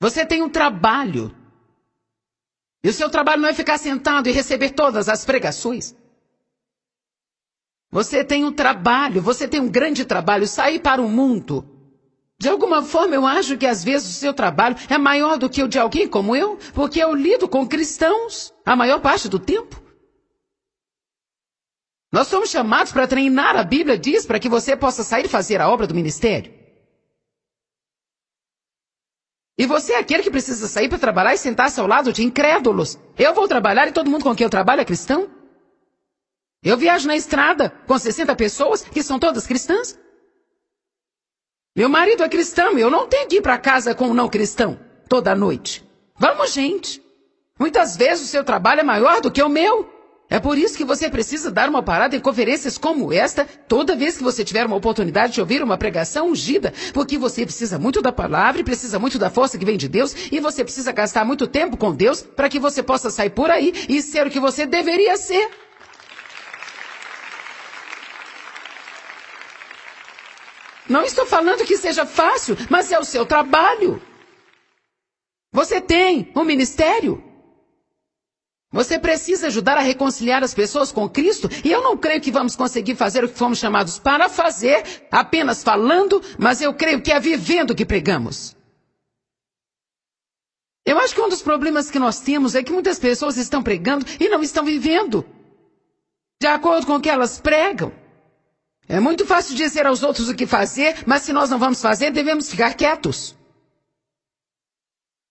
[0.02, 1.34] Você tem um trabalho.
[2.84, 5.96] E o seu trabalho não é ficar sentado e receber todas as pregações.
[7.90, 11.66] Você tem um trabalho, você tem um grande trabalho, sair para o mundo.
[12.42, 15.64] De alguma forma, eu acho que às vezes o seu trabalho é maior do que
[15.64, 19.83] o de alguém como eu, porque eu lido com cristãos a maior parte do tempo.
[22.14, 25.60] Nós somos chamados para treinar, a Bíblia diz, para que você possa sair e fazer
[25.60, 26.54] a obra do ministério.
[29.58, 33.00] E você é aquele que precisa sair para trabalhar e sentar-se ao lado de incrédulos.
[33.18, 35.28] Eu vou trabalhar e todo mundo com quem eu trabalho é cristão?
[36.62, 40.00] Eu viajo na estrada com 60 pessoas que são todas cristãs.
[41.76, 44.30] Meu marido é cristão e eu não tenho que ir para casa com um não
[44.30, 45.84] cristão toda noite.
[46.16, 47.04] Vamos, gente.
[47.60, 49.93] Muitas vezes o seu trabalho é maior do que o meu.
[50.34, 54.18] É por isso que você precisa dar uma parada em conferências como esta toda vez
[54.18, 58.12] que você tiver uma oportunidade de ouvir uma pregação ungida, porque você precisa muito da
[58.12, 61.46] palavra e precisa muito da força que vem de Deus e você precisa gastar muito
[61.46, 64.66] tempo com Deus para que você possa sair por aí e ser o que você
[64.66, 65.52] deveria ser.
[70.90, 74.02] Não estou falando que seja fácil, mas é o seu trabalho.
[75.52, 77.33] Você tem um ministério.
[78.74, 82.56] Você precisa ajudar a reconciliar as pessoas com Cristo, e eu não creio que vamos
[82.56, 87.20] conseguir fazer o que fomos chamados para fazer, apenas falando, mas eu creio que é
[87.20, 88.56] vivendo que pregamos.
[90.84, 94.08] Eu acho que um dos problemas que nós temos é que muitas pessoas estão pregando
[94.20, 95.24] e não estão vivendo
[96.42, 97.94] de acordo com o que elas pregam.
[98.90, 102.12] É muito fácil dizer aos outros o que fazer, mas se nós não vamos fazer,
[102.12, 103.36] devemos ficar quietos.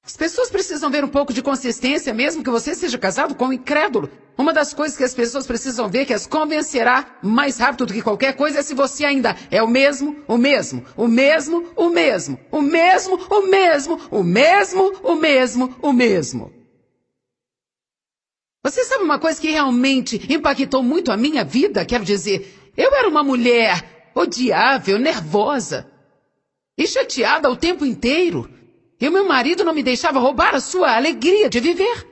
[0.05, 3.53] As pessoas precisam ver um pouco de consistência, mesmo que você seja casado com um
[3.53, 4.11] incrédulo.
[4.37, 8.03] Uma das coisas que as pessoas precisam ver que as convencerá mais rápido do que
[8.03, 12.41] qualquer coisa é se você ainda é o mesmo, o mesmo, o mesmo, o mesmo,
[12.51, 16.53] o mesmo, o mesmo, o mesmo, o mesmo, o mesmo.
[18.65, 21.85] Você sabe uma coisa que realmente impactou muito a minha vida?
[21.85, 25.87] Quero dizer, eu era uma mulher odiável, nervosa
[26.77, 28.62] e chateada o tempo inteiro.
[29.03, 32.07] E o meu marido não me deixava roubar a sua alegria de viver.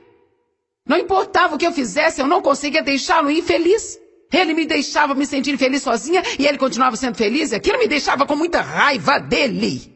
[0.85, 3.97] Não importava o que eu fizesse, eu não conseguia deixá-lo infeliz.
[4.29, 7.87] Ele me deixava me sentir feliz sozinha e ele continuava sendo feliz e aquilo me
[7.87, 9.89] deixava com muita raiva dele.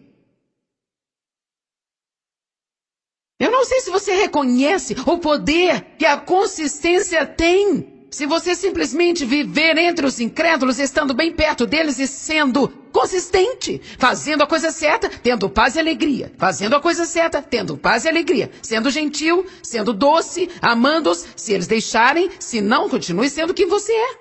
[3.38, 8.08] Eu não sei se você reconhece o poder que a consistência tem.
[8.10, 14.42] Se você simplesmente viver entre os incrédulos, estando bem perto deles e sendo consistente, fazendo
[14.42, 18.50] a coisa certa, tendo paz e alegria, fazendo a coisa certa, tendo paz e alegria,
[18.62, 24.16] sendo gentil, sendo doce, amando-os, se eles deixarem, se não, continue sendo quem você é.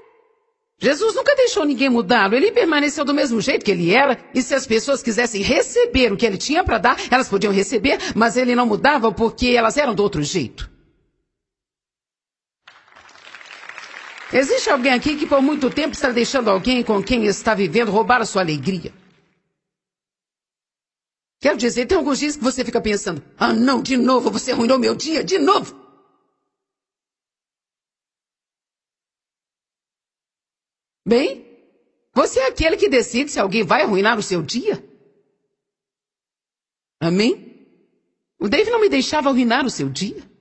[0.80, 4.56] Jesus nunca deixou ninguém mudá-lo, ele permaneceu do mesmo jeito que ele era, e se
[4.56, 8.56] as pessoas quisessem receber o que ele tinha para dar, elas podiam receber, mas ele
[8.56, 10.73] não mudava porque elas eram do outro jeito.
[14.32, 18.20] Existe alguém aqui que por muito tempo está deixando alguém com quem está vivendo roubar
[18.20, 18.92] a sua alegria?
[21.40, 24.78] Quero dizer, tem alguns dias que você fica pensando: ah, não, de novo, você arruinou
[24.78, 25.78] meu dia, de novo.
[31.06, 31.44] Bem,
[32.14, 34.82] você é aquele que decide se alguém vai arruinar o seu dia.
[36.98, 37.68] Amém?
[38.38, 40.33] O Dave não me deixava arruinar o seu dia.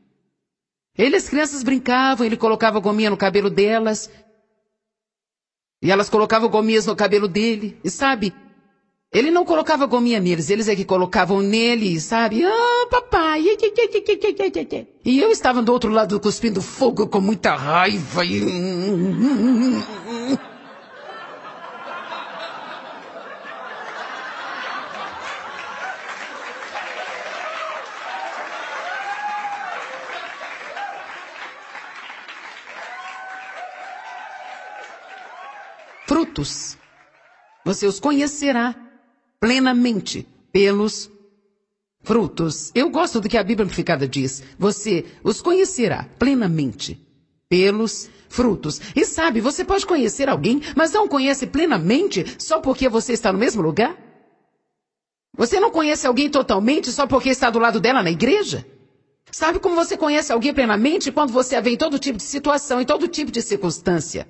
[0.98, 4.10] Ele as crianças brincavam, ele colocava gominha no cabelo delas.
[5.82, 7.78] E elas colocavam gominhas no cabelo dele.
[7.84, 8.34] E sabe,
[9.14, 12.44] ele não colocava gominha neles, eles é que colocavam nele, sabe?
[12.44, 13.44] Ah, papai.
[15.06, 18.26] E eu estava do outro lado cuspindo fogo com muita raiva.
[18.26, 18.42] E...
[36.34, 36.78] frutos.
[37.64, 38.76] Você os conhecerá
[39.40, 41.10] plenamente pelos
[42.02, 42.72] frutos.
[42.74, 44.44] Eu gosto do que a Bíblia Amplificada diz.
[44.58, 47.00] Você os conhecerá plenamente
[47.48, 48.82] pelos frutos.
[48.96, 53.40] E sabe, você pode conhecer alguém, mas não conhece plenamente só porque você está no
[53.40, 53.96] mesmo lugar?
[55.38, 58.66] Você não conhece alguém totalmente só porque está do lado dela na igreja?
[59.32, 62.82] Sabe como você conhece alguém plenamente quando você a vê em todo tipo de situação,
[62.82, 64.28] em todo tipo de circunstância?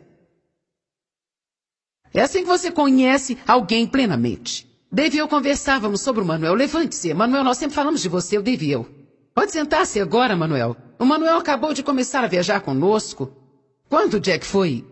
[2.13, 4.67] É assim que você conhece alguém plenamente.
[4.91, 6.54] Dave e eu conversávamos sobre o Manuel.
[6.54, 7.13] Levante-se.
[7.13, 8.88] Manuel, nós sempre falamos de você, o Dave e eu.
[9.34, 10.78] Pode sentar-se agora, Manuel.
[10.99, 13.36] O Manuel acabou de começar a viajar conosco.
[13.89, 14.86] Quando, Jack, foi?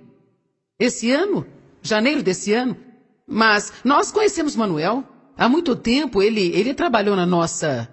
[0.79, 1.45] Esse ano?
[1.83, 2.75] Janeiro desse ano?
[3.27, 5.03] Mas nós conhecemos Manuel.
[5.37, 7.87] Há muito tempo ele, ele trabalhou na nossa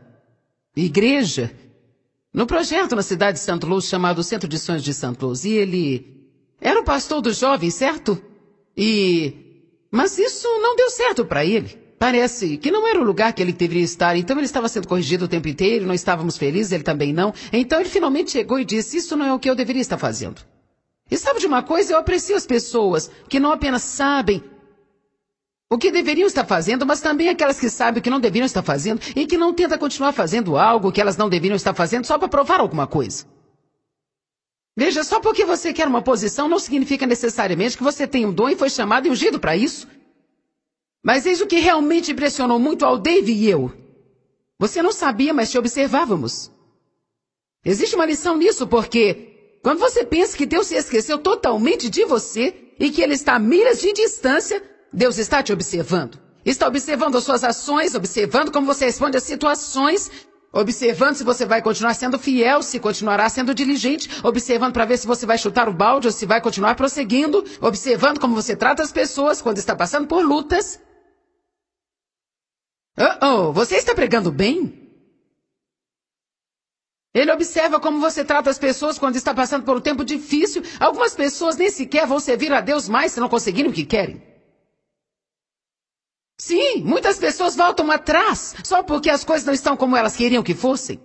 [0.74, 1.52] igreja,
[2.32, 5.44] no projeto na cidade de Santo Luz chamado Centro de Sonhos de Santo Luz.
[5.44, 6.26] E ele
[6.60, 8.20] era o pastor dos jovens, certo?
[8.78, 9.34] E.
[9.90, 11.76] Mas isso não deu certo para ele.
[11.98, 15.24] Parece que não era o lugar que ele deveria estar, então ele estava sendo corrigido
[15.24, 17.34] o tempo inteiro, não estávamos felizes, ele também não.
[17.52, 20.40] Então ele finalmente chegou e disse: Isso não é o que eu deveria estar fazendo.
[21.10, 21.92] E sabe de uma coisa?
[21.92, 24.44] Eu aprecio as pessoas que não apenas sabem
[25.68, 28.62] o que deveriam estar fazendo, mas também aquelas que sabem o que não deveriam estar
[28.62, 32.16] fazendo e que não tentam continuar fazendo algo que elas não deveriam estar fazendo só
[32.16, 33.26] para provar alguma coisa.
[34.78, 38.48] Veja, só porque você quer uma posição não significa necessariamente que você tem um dom
[38.48, 39.88] e foi chamado e ungido para isso.
[41.02, 43.72] Mas eis o que realmente impressionou muito ao Dave e eu.
[44.56, 46.52] Você não sabia, mas te observávamos.
[47.64, 52.54] Existe uma lição nisso, porque quando você pensa que Deus se esqueceu totalmente de você
[52.78, 54.62] e que Ele está a milhas de distância,
[54.92, 56.20] Deus está te observando.
[56.44, 60.08] Está observando as suas ações, observando como você responde às situações,
[60.52, 65.06] Observando se você vai continuar sendo fiel, se continuará sendo diligente, observando para ver se
[65.06, 68.90] você vai chutar o balde ou se vai continuar prosseguindo, observando como você trata as
[68.90, 70.80] pessoas quando está passando por lutas.
[72.98, 74.88] Oh, oh, você está pregando bem?
[77.14, 80.62] Ele observa como você trata as pessoas quando está passando por um tempo difícil.
[80.80, 84.27] Algumas pessoas nem sequer vão servir a Deus mais se não conseguirem o que querem.
[86.40, 90.54] Sim, muitas pessoas voltam atrás só porque as coisas não estão como elas queriam que
[90.54, 91.00] fossem.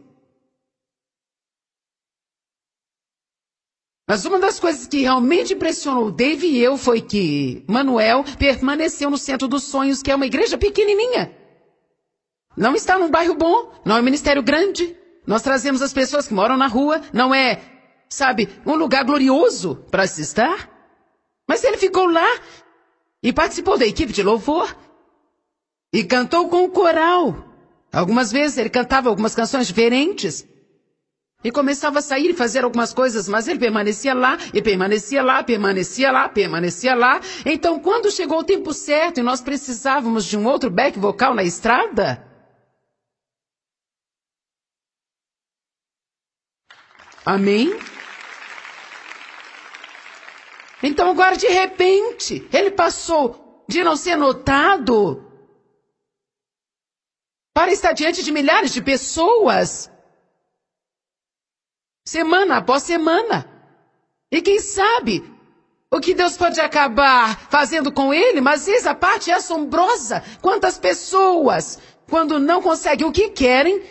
[4.07, 9.17] Mas uma das coisas que realmente impressionou Dave e eu foi que Manuel permaneceu no
[9.17, 11.35] centro dos sonhos, que é uma igreja pequenininha.
[12.55, 14.95] Não está num bairro bom, não é um ministério grande.
[15.25, 17.59] Nós trazemos as pessoas que moram na rua, não é,
[18.07, 20.69] sabe, um lugar glorioso para se estar.
[21.47, 22.39] Mas ele ficou lá
[23.23, 24.75] e participou da equipe de louvor
[25.93, 27.35] e cantou com o coral.
[27.91, 30.43] Algumas vezes ele cantava algumas canções diferentes.
[31.43, 35.43] E começava a sair e fazer algumas coisas, mas ele permanecia lá, e permanecia lá,
[35.43, 37.19] permanecia lá, permanecia lá.
[37.45, 41.43] Então, quando chegou o tempo certo e nós precisávamos de um outro back vocal na
[41.43, 42.25] estrada,
[47.25, 47.79] Amém?
[50.81, 55.32] Então agora de repente, ele passou de não ser notado
[57.53, 59.91] para estar diante de milhares de pessoas,
[62.05, 63.49] semana após semana.
[64.31, 65.23] E quem sabe
[65.91, 70.23] o que Deus pode acabar fazendo com ele, mas eis a parte é assombrosa.
[70.41, 71.79] Quantas pessoas,
[72.09, 73.81] quando não conseguem o que querem,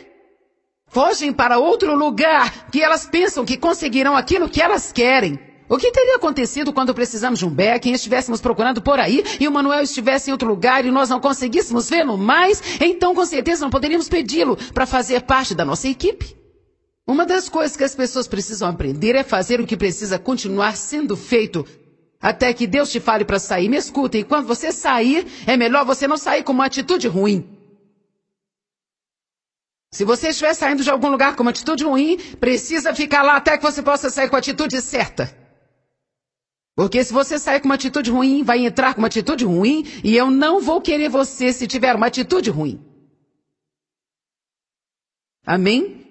[0.93, 5.41] Fogem para outro lugar que elas pensam que conseguirão aquilo que elas querem.
[5.73, 9.49] O que teria acontecido quando precisamos de um beck e estivéssemos procurando por aí e
[9.49, 12.62] o Manuel estivesse em outro lugar e nós não conseguíssemos vê-lo mais?
[12.79, 16.37] Então, com certeza, não poderíamos pedi-lo para fazer parte da nossa equipe.
[17.09, 21.16] Uma das coisas que as pessoas precisam aprender é fazer o que precisa continuar sendo
[21.16, 21.66] feito
[22.20, 23.70] até que Deus te fale para sair.
[23.70, 27.49] Me escuta, e quando você sair, é melhor você não sair com uma atitude ruim.
[29.91, 33.57] Se você estiver saindo de algum lugar com uma atitude ruim, precisa ficar lá até
[33.57, 35.41] que você possa sair com a atitude certa.
[36.83, 40.16] Porque se você sair com uma atitude ruim, vai entrar com uma atitude ruim e
[40.16, 42.85] eu não vou querer você se tiver uma atitude ruim.
[45.47, 46.05] Amém?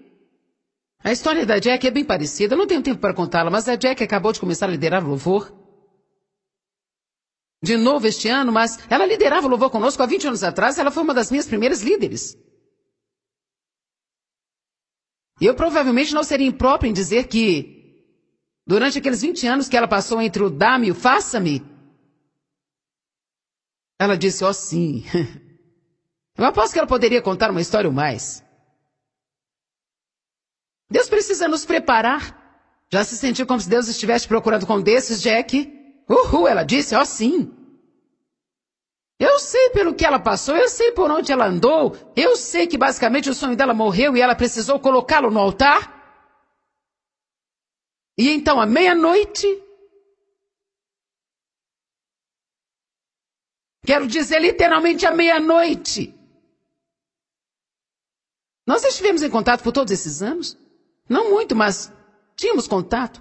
[1.04, 3.76] A história da Jack é bem parecida, eu não tenho tempo para contá-la, mas a
[3.76, 5.54] Jack acabou de começar a liderar o louvor.
[7.62, 10.90] De novo este ano, mas ela liderava o louvor conosco há 20 anos atrás, ela
[10.90, 12.38] foi uma das minhas primeiras líderes.
[15.42, 17.81] E eu provavelmente não seria impróprio em dizer que,
[18.72, 21.62] durante aqueles 20 anos que ela passou entre o dá-me e o faça-me,
[24.00, 25.04] ela disse, ó oh, sim.
[26.38, 28.42] Eu aposto que ela poderia contar uma história ou mais.
[30.90, 32.40] Deus precisa nos preparar.
[32.90, 35.70] Já se sentiu como se Deus estivesse procurando com desses, Jack?
[36.10, 37.52] Uhul, ela disse, ó oh, sim.
[39.20, 42.78] Eu sei pelo que ela passou, eu sei por onde ela andou, eu sei que
[42.78, 46.01] basicamente o sonho dela morreu e ela precisou colocá-lo no altar.
[48.22, 49.48] E então, à meia-noite,
[53.84, 56.14] quero dizer literalmente à meia-noite,
[58.68, 60.56] nós estivemos em contato por todos esses anos.
[61.10, 61.92] Não muito, mas
[62.36, 63.20] tínhamos contato.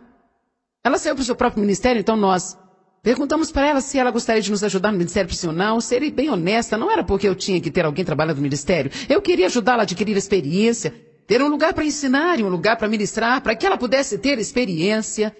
[0.84, 2.58] Ela saiu para o seu próprio ministério, então nós
[3.02, 5.80] Perguntamos para ela se ela gostaria de nos ajudar no ministério profissional.
[5.80, 8.90] Serei bem honesta, não era porque eu tinha que ter alguém trabalhando no ministério.
[9.08, 10.94] Eu queria ajudá-la a adquirir experiência,
[11.30, 14.36] ter um lugar para ensinar e um lugar para ministrar, para que ela pudesse ter
[14.40, 15.32] experiência.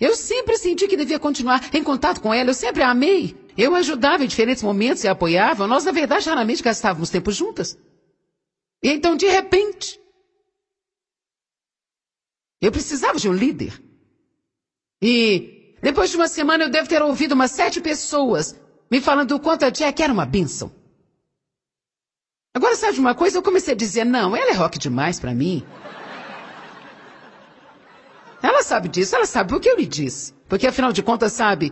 [0.00, 3.36] Eu sempre senti que devia continuar em contato com ela, eu sempre a amei.
[3.56, 5.68] Eu a ajudava em diferentes momentos e a apoiava.
[5.68, 7.78] Nós, na verdade, raramente gastávamos tempo juntas.
[8.82, 10.00] E então, de repente,
[12.60, 13.80] eu precisava de um líder.
[15.00, 19.38] E depois de uma semana eu devo ter ouvido umas sete pessoas me falando o
[19.38, 20.74] quanto a Jack era uma bênção.
[22.56, 23.36] Agora, sabe uma coisa?
[23.36, 25.62] Eu comecei a dizer, não, ela é rock demais para mim.
[28.42, 30.32] Ela sabe disso, ela sabe o que eu lhe disse.
[30.48, 31.70] Porque afinal de contas, sabe,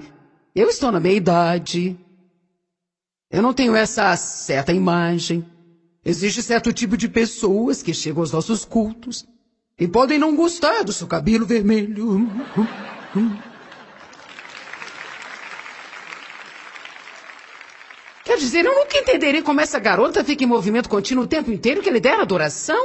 [0.55, 1.99] eu estou na meia idade.
[3.31, 5.43] Eu não tenho essa certa imagem.
[6.05, 9.27] Existe certo tipo de pessoas que chegam aos nossos cultos
[9.81, 12.31] e podem não gostar do seu cabelo vermelho.
[18.35, 21.81] Quer dizer, eu nunca entenderei como essa garota fica em movimento contínuo o tempo inteiro
[21.81, 22.85] que lidera adoração.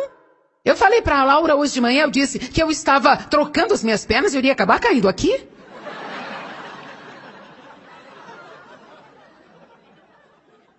[0.64, 3.84] Eu falei para a Laura hoje de manhã, eu disse que eu estava trocando as
[3.84, 5.48] minhas pernas e eu iria acabar caindo aqui.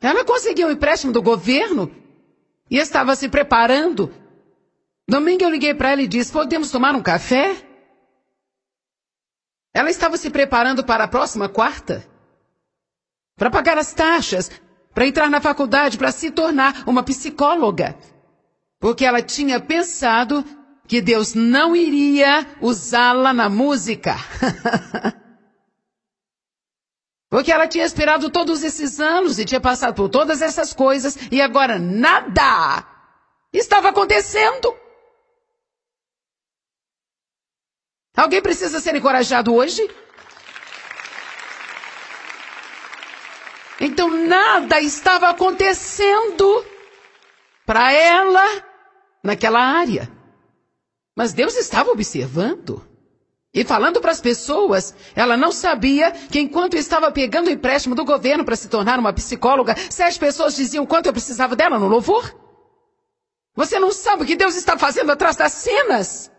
[0.00, 1.92] Ela conseguiu um empréstimo do governo
[2.70, 4.14] e estava se preparando.
[5.08, 7.56] Domingo eu liguei para ela e disse: Podemos tomar um café?
[9.74, 12.08] Ela estava se preparando para a próxima quarta
[13.40, 14.50] para pagar as taxas
[14.92, 17.96] para entrar na faculdade para se tornar uma psicóloga.
[18.78, 20.44] Porque ela tinha pensado
[20.86, 24.14] que Deus não iria usá-la na música.
[27.30, 31.40] Porque ela tinha esperado todos esses anos e tinha passado por todas essas coisas e
[31.40, 32.86] agora nada
[33.54, 34.76] estava acontecendo.
[38.14, 39.88] Alguém precisa ser encorajado hoje?
[43.80, 46.64] Então nada estava acontecendo
[47.64, 48.44] para ela
[49.24, 50.10] naquela área.
[51.16, 52.86] Mas Deus estava observando.
[53.52, 58.04] E falando para as pessoas, ela não sabia que enquanto estava pegando o empréstimo do
[58.04, 62.32] governo para se tornar uma psicóloga, sete pessoas diziam quanto eu precisava dela no louvor.
[63.56, 66.30] Você não sabe o que Deus está fazendo atrás das cenas.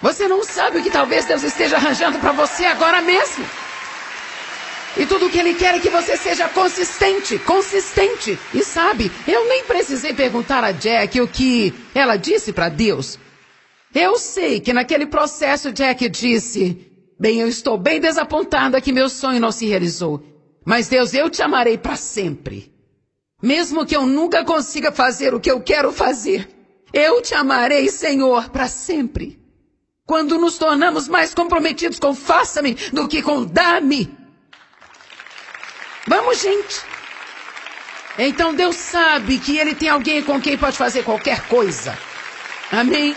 [0.00, 3.44] Você não sabe o que talvez Deus esteja arranjando para você agora mesmo.
[4.96, 8.38] E tudo o que Ele quer é que você seja consistente, consistente.
[8.52, 13.18] E sabe, eu nem precisei perguntar a Jack o que ela disse para Deus.
[13.92, 19.40] Eu sei que naquele processo Jack disse: Bem, eu estou bem desapontada que meu sonho
[19.40, 20.22] não se realizou.
[20.64, 22.72] Mas Deus, eu te amarei para sempre.
[23.42, 26.48] Mesmo que eu nunca consiga fazer o que eu quero fazer,
[26.92, 29.38] eu te amarei, Senhor, para sempre.
[30.06, 34.23] Quando nos tornamos mais comprometidos com faça-me do que com dá-me.
[36.06, 36.82] Vamos, gente.
[38.18, 41.96] Então Deus sabe que Ele tem alguém com quem pode fazer qualquer coisa.
[42.70, 43.14] Amém?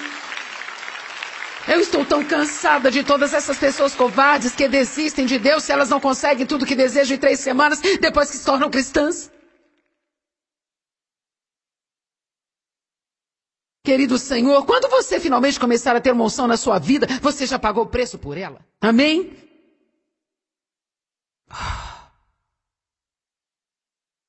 [1.68, 5.90] Eu estou tão cansada de todas essas pessoas covardes que desistem de Deus se elas
[5.90, 9.30] não conseguem tudo que desejam em três semanas depois que se tornam cristãs.
[13.84, 17.60] Querido Senhor, quando você finalmente começar a ter uma unção na sua vida, você já
[17.60, 18.60] pagou o preço por ela.
[18.82, 19.36] Amém?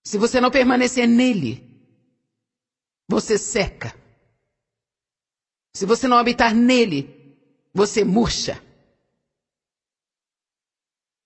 [0.09, 1.63] Se você não permanecer nele,
[3.07, 3.95] você seca.
[5.75, 7.37] Se você não habitar nele,
[7.75, 8.59] você murcha.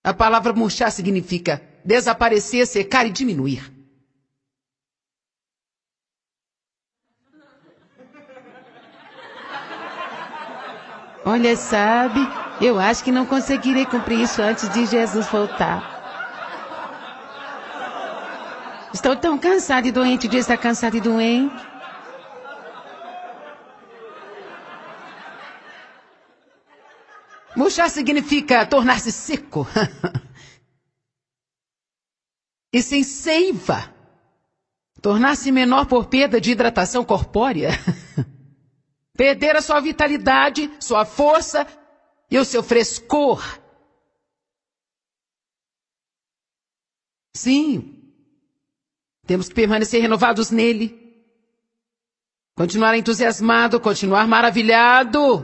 [0.03, 3.71] A palavra murchar significa desaparecer, secar e diminuir.
[11.23, 12.19] Olha, sabe,
[12.59, 15.92] eu acho que não conseguirei cumprir isso antes de Jesus voltar.
[18.93, 21.55] Estou tão cansado e doente de estar cansado e doente.
[27.55, 29.65] Murchar significa tornar-se seco.
[32.71, 33.91] e sem seiva.
[35.01, 37.71] Tornar-se menor por perda de hidratação corpórea.
[39.17, 41.65] Perder a sua vitalidade, sua força
[42.29, 43.43] e o seu frescor.
[47.35, 48.02] Sim.
[49.33, 50.95] Temos que permanecer renovados nele.
[52.55, 55.43] Continuar entusiasmado, continuar maravilhado.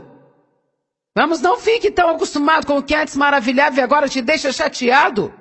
[1.12, 5.34] Vamos, não fique tão acostumado com o que antes maravilhava e agora te deixa chateado.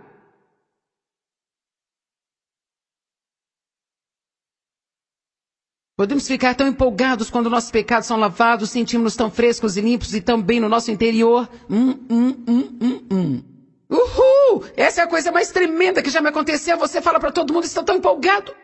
[5.95, 10.21] Podemos ficar tão empolgados quando nossos pecados são lavados, sentimos-nos tão frescos e limpos e
[10.21, 11.47] tão bem no nosso interior.
[11.69, 13.43] Hum, hum, hum, hum, hum.
[13.91, 14.28] Uhul!
[14.75, 16.77] Essa é a coisa mais tremenda que já me aconteceu.
[16.77, 18.55] Você fala para todo mundo, estou tão empolgado.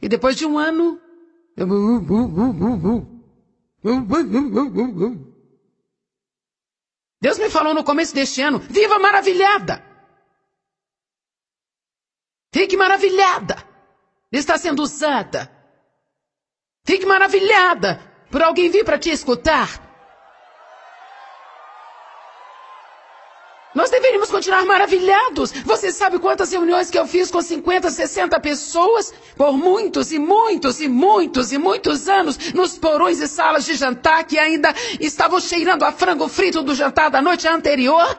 [0.00, 1.00] E depois de um ano.
[7.20, 9.82] Deus me falou no começo deste ano: viva maravilhada!
[12.52, 13.56] Fique maravilhada!
[14.30, 15.50] Está sendo usada.
[16.84, 19.85] Fique maravilhada por alguém vir para te escutar.
[23.76, 25.52] Nós deveríamos continuar maravilhados.
[25.52, 29.12] Você sabe quantas reuniões que eu fiz com 50, 60 pessoas?
[29.36, 34.24] Por muitos e muitos e muitos e muitos anos, nos porões e salas de jantar
[34.24, 38.18] que ainda estavam cheirando a frango frito do jantar da noite anterior?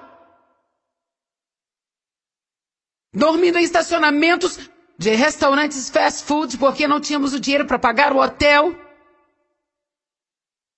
[3.11, 4.59] Dormindo em estacionamentos
[4.95, 8.75] de restaurantes fast food porque não tínhamos o dinheiro para pagar o hotel?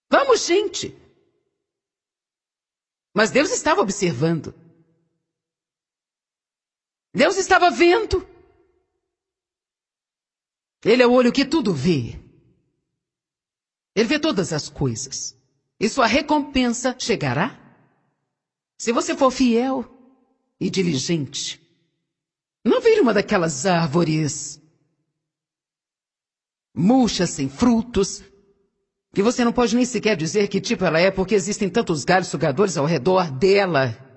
[0.10, 0.98] Vamos, gente!
[3.14, 4.69] Mas Deus estava observando.
[7.14, 8.28] Deus estava vendo.
[10.84, 12.20] Ele é o olho que tudo vê.
[13.96, 15.36] Ele vê todas as coisas.
[15.80, 17.58] E sua recompensa chegará?
[18.78, 19.86] Se você for fiel
[20.60, 21.60] e diligente.
[22.64, 24.62] Não vire uma daquelas árvores
[26.76, 28.24] murchas, sem frutos,
[29.14, 32.28] que você não pode nem sequer dizer que tipo ela é, porque existem tantos galhos
[32.28, 34.09] sugadores ao redor dela.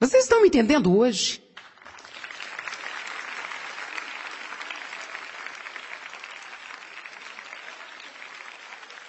[0.00, 1.42] Vocês estão me entendendo hoje?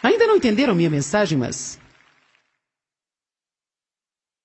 [0.01, 1.79] Ainda não entenderam minha mensagem, mas.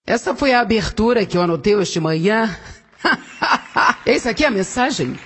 [0.06, 2.48] Essa foi a abertura que eu anotei hoje manhã.
[4.06, 5.18] Essa aqui é a mensagem.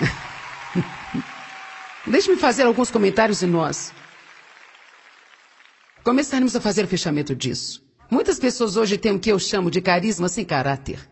[2.06, 3.92] Deixe-me fazer alguns comentários de nós.
[6.02, 7.89] Começaremos a fazer o fechamento disso.
[8.10, 11.08] Muitas pessoas hoje têm o que eu chamo de carisma sem caráter.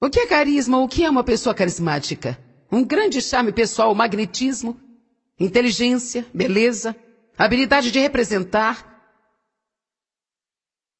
[0.00, 0.78] O que é carisma?
[0.78, 2.38] O que é uma pessoa carismática?
[2.70, 4.80] Um grande charme pessoal, magnetismo,
[5.38, 6.96] inteligência, beleza,
[7.36, 8.90] habilidade de representar,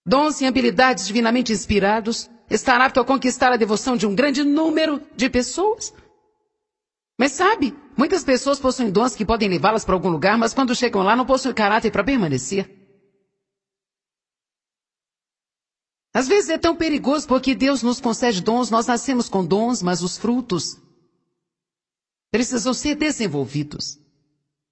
[0.07, 5.01] dons e habilidades divinamente inspirados, estar apto a conquistar a devoção de um grande número
[5.17, 5.95] de pessoas.
[7.19, 11.03] Mas sabe, muitas pessoas possuem dons que podem levá-las para algum lugar, mas quando chegam
[11.03, 12.71] lá não possuem caráter para permanecer.
[16.15, 20.01] Às vezes é tão perigoso porque Deus nos concede dons, nós nascemos com dons, mas
[20.01, 20.77] os frutos
[22.31, 23.99] precisam ser desenvolvidos.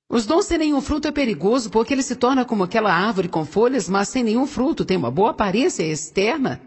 [0.09, 3.45] Os dons sem nenhum fruto é perigoso porque ele se torna como aquela árvore com
[3.45, 6.61] folhas, mas sem nenhum fruto, tem uma boa aparência externa.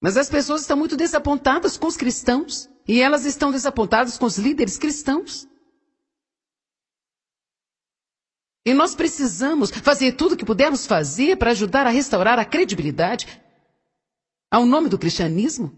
[0.00, 4.38] Mas as pessoas estão muito desapontadas com os cristãos e elas estão desapontadas com os
[4.38, 5.48] líderes cristãos.
[8.64, 13.40] E nós precisamos fazer tudo o que pudermos fazer para ajudar a restaurar a credibilidade
[14.50, 15.76] ao nome do cristianismo.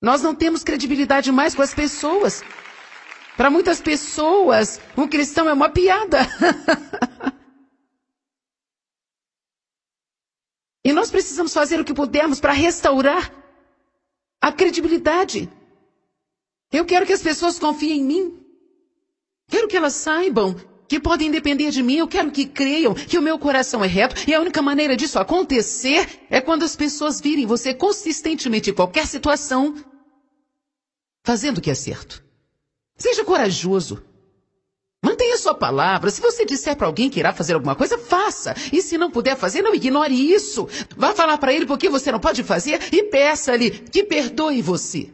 [0.00, 2.42] Nós não temos credibilidade mais com as pessoas.
[3.36, 6.18] Para muitas pessoas, um cristão é uma piada.
[10.84, 13.41] e nós precisamos fazer o que pudermos para restaurar
[14.42, 15.48] a credibilidade.
[16.72, 18.44] Eu quero que as pessoas confiem em mim.
[19.48, 20.56] Quero que elas saibam
[20.88, 21.98] que podem depender de mim.
[21.98, 24.28] Eu quero que creiam que o meu coração é reto.
[24.28, 29.06] E a única maneira disso acontecer é quando as pessoas virem você consistentemente em qualquer
[29.06, 29.76] situação
[31.24, 32.24] fazendo o que é certo.
[32.96, 34.02] Seja corajoso.
[35.04, 36.10] Mantenha sua palavra.
[36.10, 38.54] Se você disser para alguém que irá fazer alguma coisa, faça.
[38.72, 40.68] E se não puder fazer, não ignore isso.
[40.96, 45.12] Vá falar para ele porque você não pode fazer e peça-lhe que perdoe você.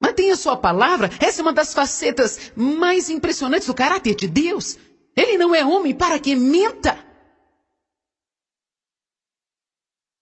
[0.00, 1.10] Mantenha sua palavra.
[1.18, 4.78] Essa é uma das facetas mais impressionantes do caráter de Deus.
[5.16, 7.04] Ele não é homem para que minta.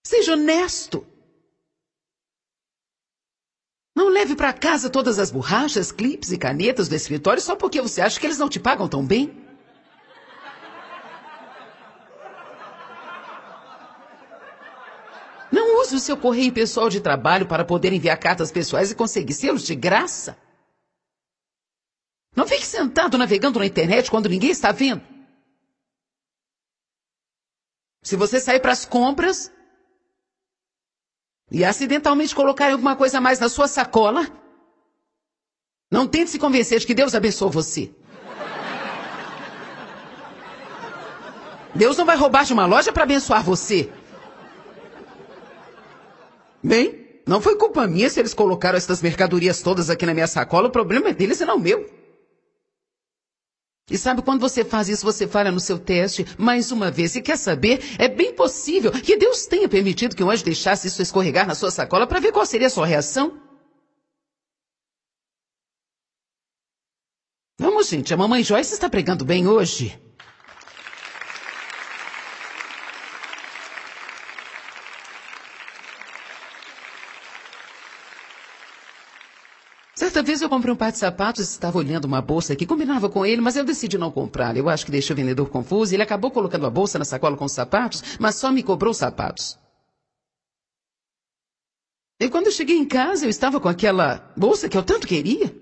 [0.07, 1.07] Seja honesto.
[3.97, 8.03] Não leve para casa todas as borrachas, clipes e canetas do escritório só porque você
[8.03, 9.42] acha que eles não te pagam tão bem.
[15.51, 19.32] Não use o seu correio pessoal de trabalho para poder enviar cartas pessoais e conseguir
[19.32, 20.36] selos de graça.
[22.34, 25.01] Não fique sentado navegando na internet quando ninguém está vendo.
[28.03, 29.51] Se você sair para as compras,
[31.51, 34.26] e acidentalmente colocarem alguma coisa a mais na sua sacola,
[35.90, 37.90] não tente se convencer de que Deus abençoou você.
[41.74, 43.90] Deus não vai roubar de uma loja para abençoar você.
[46.62, 50.68] Bem, não foi culpa minha se eles colocaram essas mercadorias todas aqui na minha sacola.
[50.68, 51.88] O problema é deles e não meu.
[53.89, 57.14] E sabe quando você faz isso, você falha no seu teste mais uma vez.
[57.14, 57.80] E quer saber?
[57.99, 61.70] É bem possível que Deus tenha permitido que o anjo deixasse isso escorregar na sua
[61.70, 63.41] sacola para ver qual seria a sua reação.
[67.59, 69.99] Vamos, gente, a mamãe Joyce está pregando bem hoje.
[80.16, 83.26] Certa vez eu comprei um par de sapatos estava olhando uma bolsa que combinava com
[83.26, 84.56] ele, mas eu decidi não comprar.
[84.56, 87.36] Eu acho que deixei o vendedor confuso e ele acabou colocando a bolsa na sacola
[87.36, 89.58] com os sapatos, mas só me cobrou os sapatos.
[92.18, 95.54] E quando eu cheguei em casa, eu estava com aquela bolsa que eu tanto queria.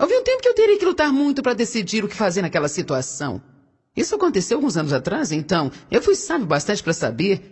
[0.00, 2.68] Houve um tempo que eu teria que lutar muito para decidir o que fazer naquela
[2.68, 3.42] situação.
[3.96, 7.42] Isso aconteceu alguns anos atrás, então eu fui sábio bastante para saber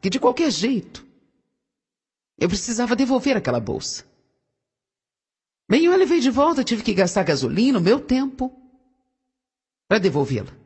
[0.00, 1.07] que de qualquer jeito
[2.38, 4.06] eu precisava devolver aquela bolsa.
[5.68, 8.50] Bem, eu a levei de volta, tive que gastar gasolina, o meu tempo,
[9.88, 10.56] para devolvê-la.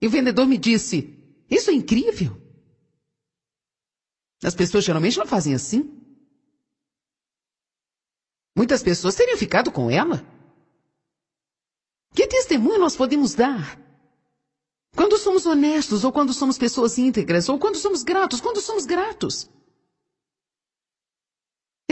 [0.00, 1.18] E o vendedor me disse:
[1.50, 2.40] Isso é incrível.
[4.44, 5.98] As pessoas geralmente não fazem assim.
[8.54, 10.24] Muitas pessoas teriam ficado com ela.
[12.14, 13.80] Que testemunho nós podemos dar?
[14.94, 19.48] Quando somos honestos, ou quando somos pessoas íntegras, ou quando somos gratos, quando somos gratos.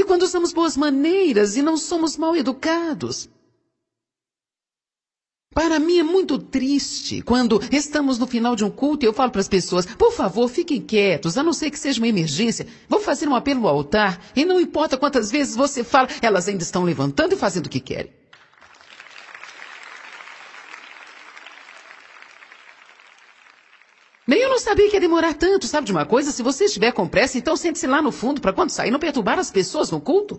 [0.00, 3.28] E quando usamos boas maneiras e não somos mal educados.
[5.52, 9.30] Para mim é muito triste quando estamos no final de um culto e eu falo
[9.30, 12.66] para as pessoas: por favor, fiquem quietos, a não ser que seja uma emergência.
[12.88, 16.62] Vou fazer um apelo ao altar e não importa quantas vezes você fala, elas ainda
[16.62, 18.19] estão levantando e fazendo o que querem.
[24.30, 26.30] Nem eu não sabia que ia demorar tanto, sabe de uma coisa?
[26.30, 29.40] Se você estiver com pressa, então sente-se lá no fundo para quando sair não perturbar
[29.40, 30.38] as pessoas no culto.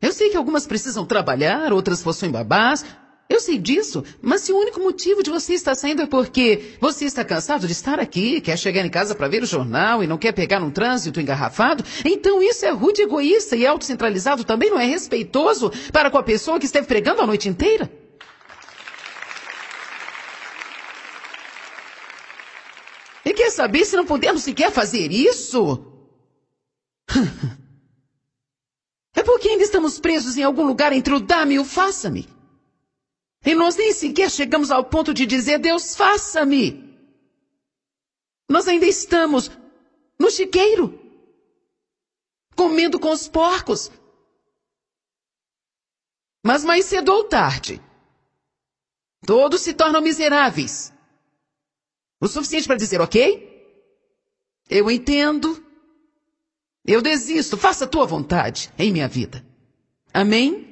[0.00, 2.82] Eu sei que algumas precisam trabalhar, outras possuem babás,
[3.28, 7.04] eu sei disso, mas se o único motivo de você estar saindo é porque você
[7.04, 10.16] está cansado de estar aqui, quer chegar em casa para ver o jornal e não
[10.16, 14.86] quer pegar num trânsito engarrafado, então isso é rude, egoísta e autocentralizado também não é
[14.86, 17.90] respeitoso para com a pessoa que esteve pregando a noite inteira.
[23.26, 25.92] E quer saber se não podemos sequer fazer isso?
[29.18, 32.28] É porque ainda estamos presos em algum lugar entre o dame e o faça-me.
[33.46, 36.84] E nós nem sequer chegamos ao ponto de dizer, Deus, faça-me.
[38.46, 39.50] Nós ainda estamos
[40.18, 41.00] no chiqueiro,
[42.54, 43.90] comendo com os porcos.
[46.44, 47.80] Mas mais cedo ou tarde,
[49.26, 50.92] todos se tornam miseráveis.
[52.20, 53.54] O suficiente para dizer, ok?
[54.68, 55.62] Eu entendo.
[56.84, 57.56] Eu desisto.
[57.56, 59.44] Faça a tua vontade em minha vida.
[60.12, 60.66] Amém?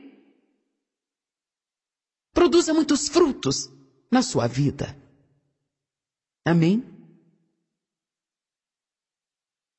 [2.32, 3.70] Produza muitos frutos
[4.10, 4.96] na sua vida.
[6.44, 6.84] Amém?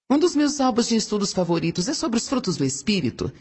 [0.09, 3.31] Um dos meus álbuns de estudos favoritos é sobre os frutos do Espírito.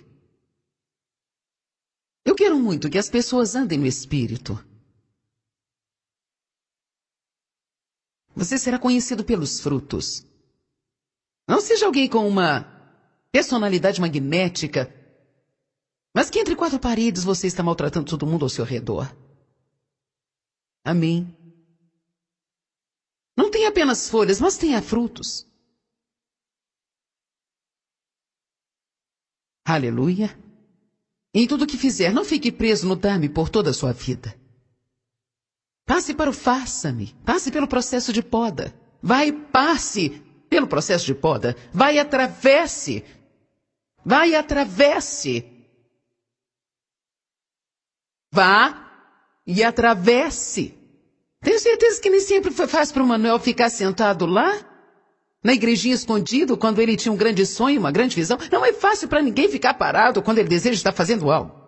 [2.25, 4.59] Eu quero muito que as pessoas andem no Espírito.
[8.35, 10.27] Você será conhecido pelos frutos.
[11.49, 12.63] Não seja alguém com uma
[13.31, 14.93] personalidade magnética
[16.15, 19.13] mas que entre quatro paredes você está maltratando todo mundo ao seu redor.
[20.85, 21.37] Amém.
[23.37, 25.45] Não tem apenas folhas, mas tenha frutos.
[29.67, 30.39] Aleluia.
[31.35, 34.39] Em tudo que fizer, não fique preso no dame por toda a sua vida.
[35.87, 37.15] Passe para o faça-me.
[37.25, 38.75] Passe pelo processo de poda.
[39.03, 41.57] Vai, passe pelo processo de poda.
[41.73, 43.05] Vai, atravesse.
[44.05, 45.45] Vai, atravesse.
[48.33, 48.85] Vá
[49.47, 50.77] e atravesse.
[51.41, 54.59] Tenho certeza que nem sempre foi fácil para o Manuel ficar sentado lá,
[55.43, 58.39] na igrejinha escondido, quando ele tinha um grande sonho, uma grande visão.
[58.51, 61.64] Não é fácil para ninguém ficar parado quando ele deseja estar fazendo algo.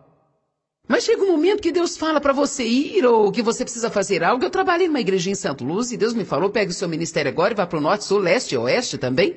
[0.89, 4.22] Mas chega um momento que Deus fala para você ir ou que você precisa fazer
[4.22, 4.45] algo.
[4.45, 7.30] Eu trabalhei numa igrejinha em Santo Luz e Deus me falou, pegue o seu ministério
[7.30, 9.37] agora e vá para o norte, sul, leste e oeste também.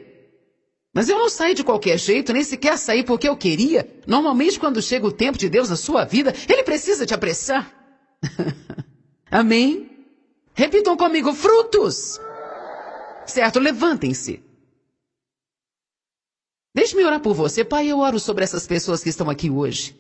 [0.94, 3.88] Mas eu não saí de qualquer jeito, nem sequer saí porque eu queria.
[4.06, 7.72] Normalmente, quando chega o tempo de Deus na sua vida, Ele precisa te apressar.
[9.30, 9.90] Amém?
[10.54, 12.20] Repitam comigo: frutos.
[13.26, 14.44] Certo, levantem-se.
[16.74, 17.88] Deixe-me orar por você, Pai.
[17.88, 19.96] Eu oro sobre essas pessoas que estão aqui hoje.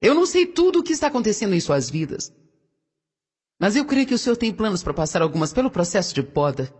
[0.00, 2.32] Eu não sei tudo o que está acontecendo em suas vidas.
[3.58, 6.72] Mas eu creio que o Senhor tem planos para passar algumas pelo processo de poda.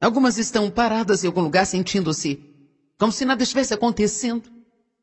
[0.00, 2.52] Algumas estão paradas em algum lugar sentindo-se
[2.98, 4.50] como se nada estivesse acontecendo.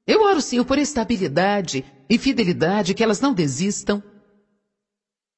[0.05, 4.03] Eu oro, Senhor, por estabilidade e fidelidade, que elas não desistam.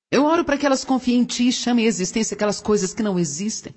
[0.10, 3.04] Eu oro para que elas confiem em Ti e chamem à existência aquelas coisas que
[3.04, 3.76] não existem.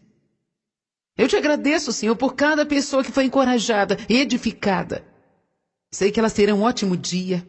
[1.16, 5.15] Eu te agradeço, Senhor, por cada pessoa que foi encorajada e edificada.
[5.92, 7.46] Sei que elas terão um ótimo dia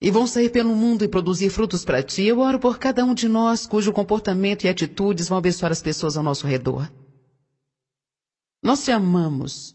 [0.00, 2.24] e vão sair pelo mundo e produzir frutos para ti.
[2.24, 6.16] Eu oro por cada um de nós cujo comportamento e atitudes vão abençoar as pessoas
[6.16, 6.92] ao nosso redor.
[8.62, 9.74] Nós te amamos.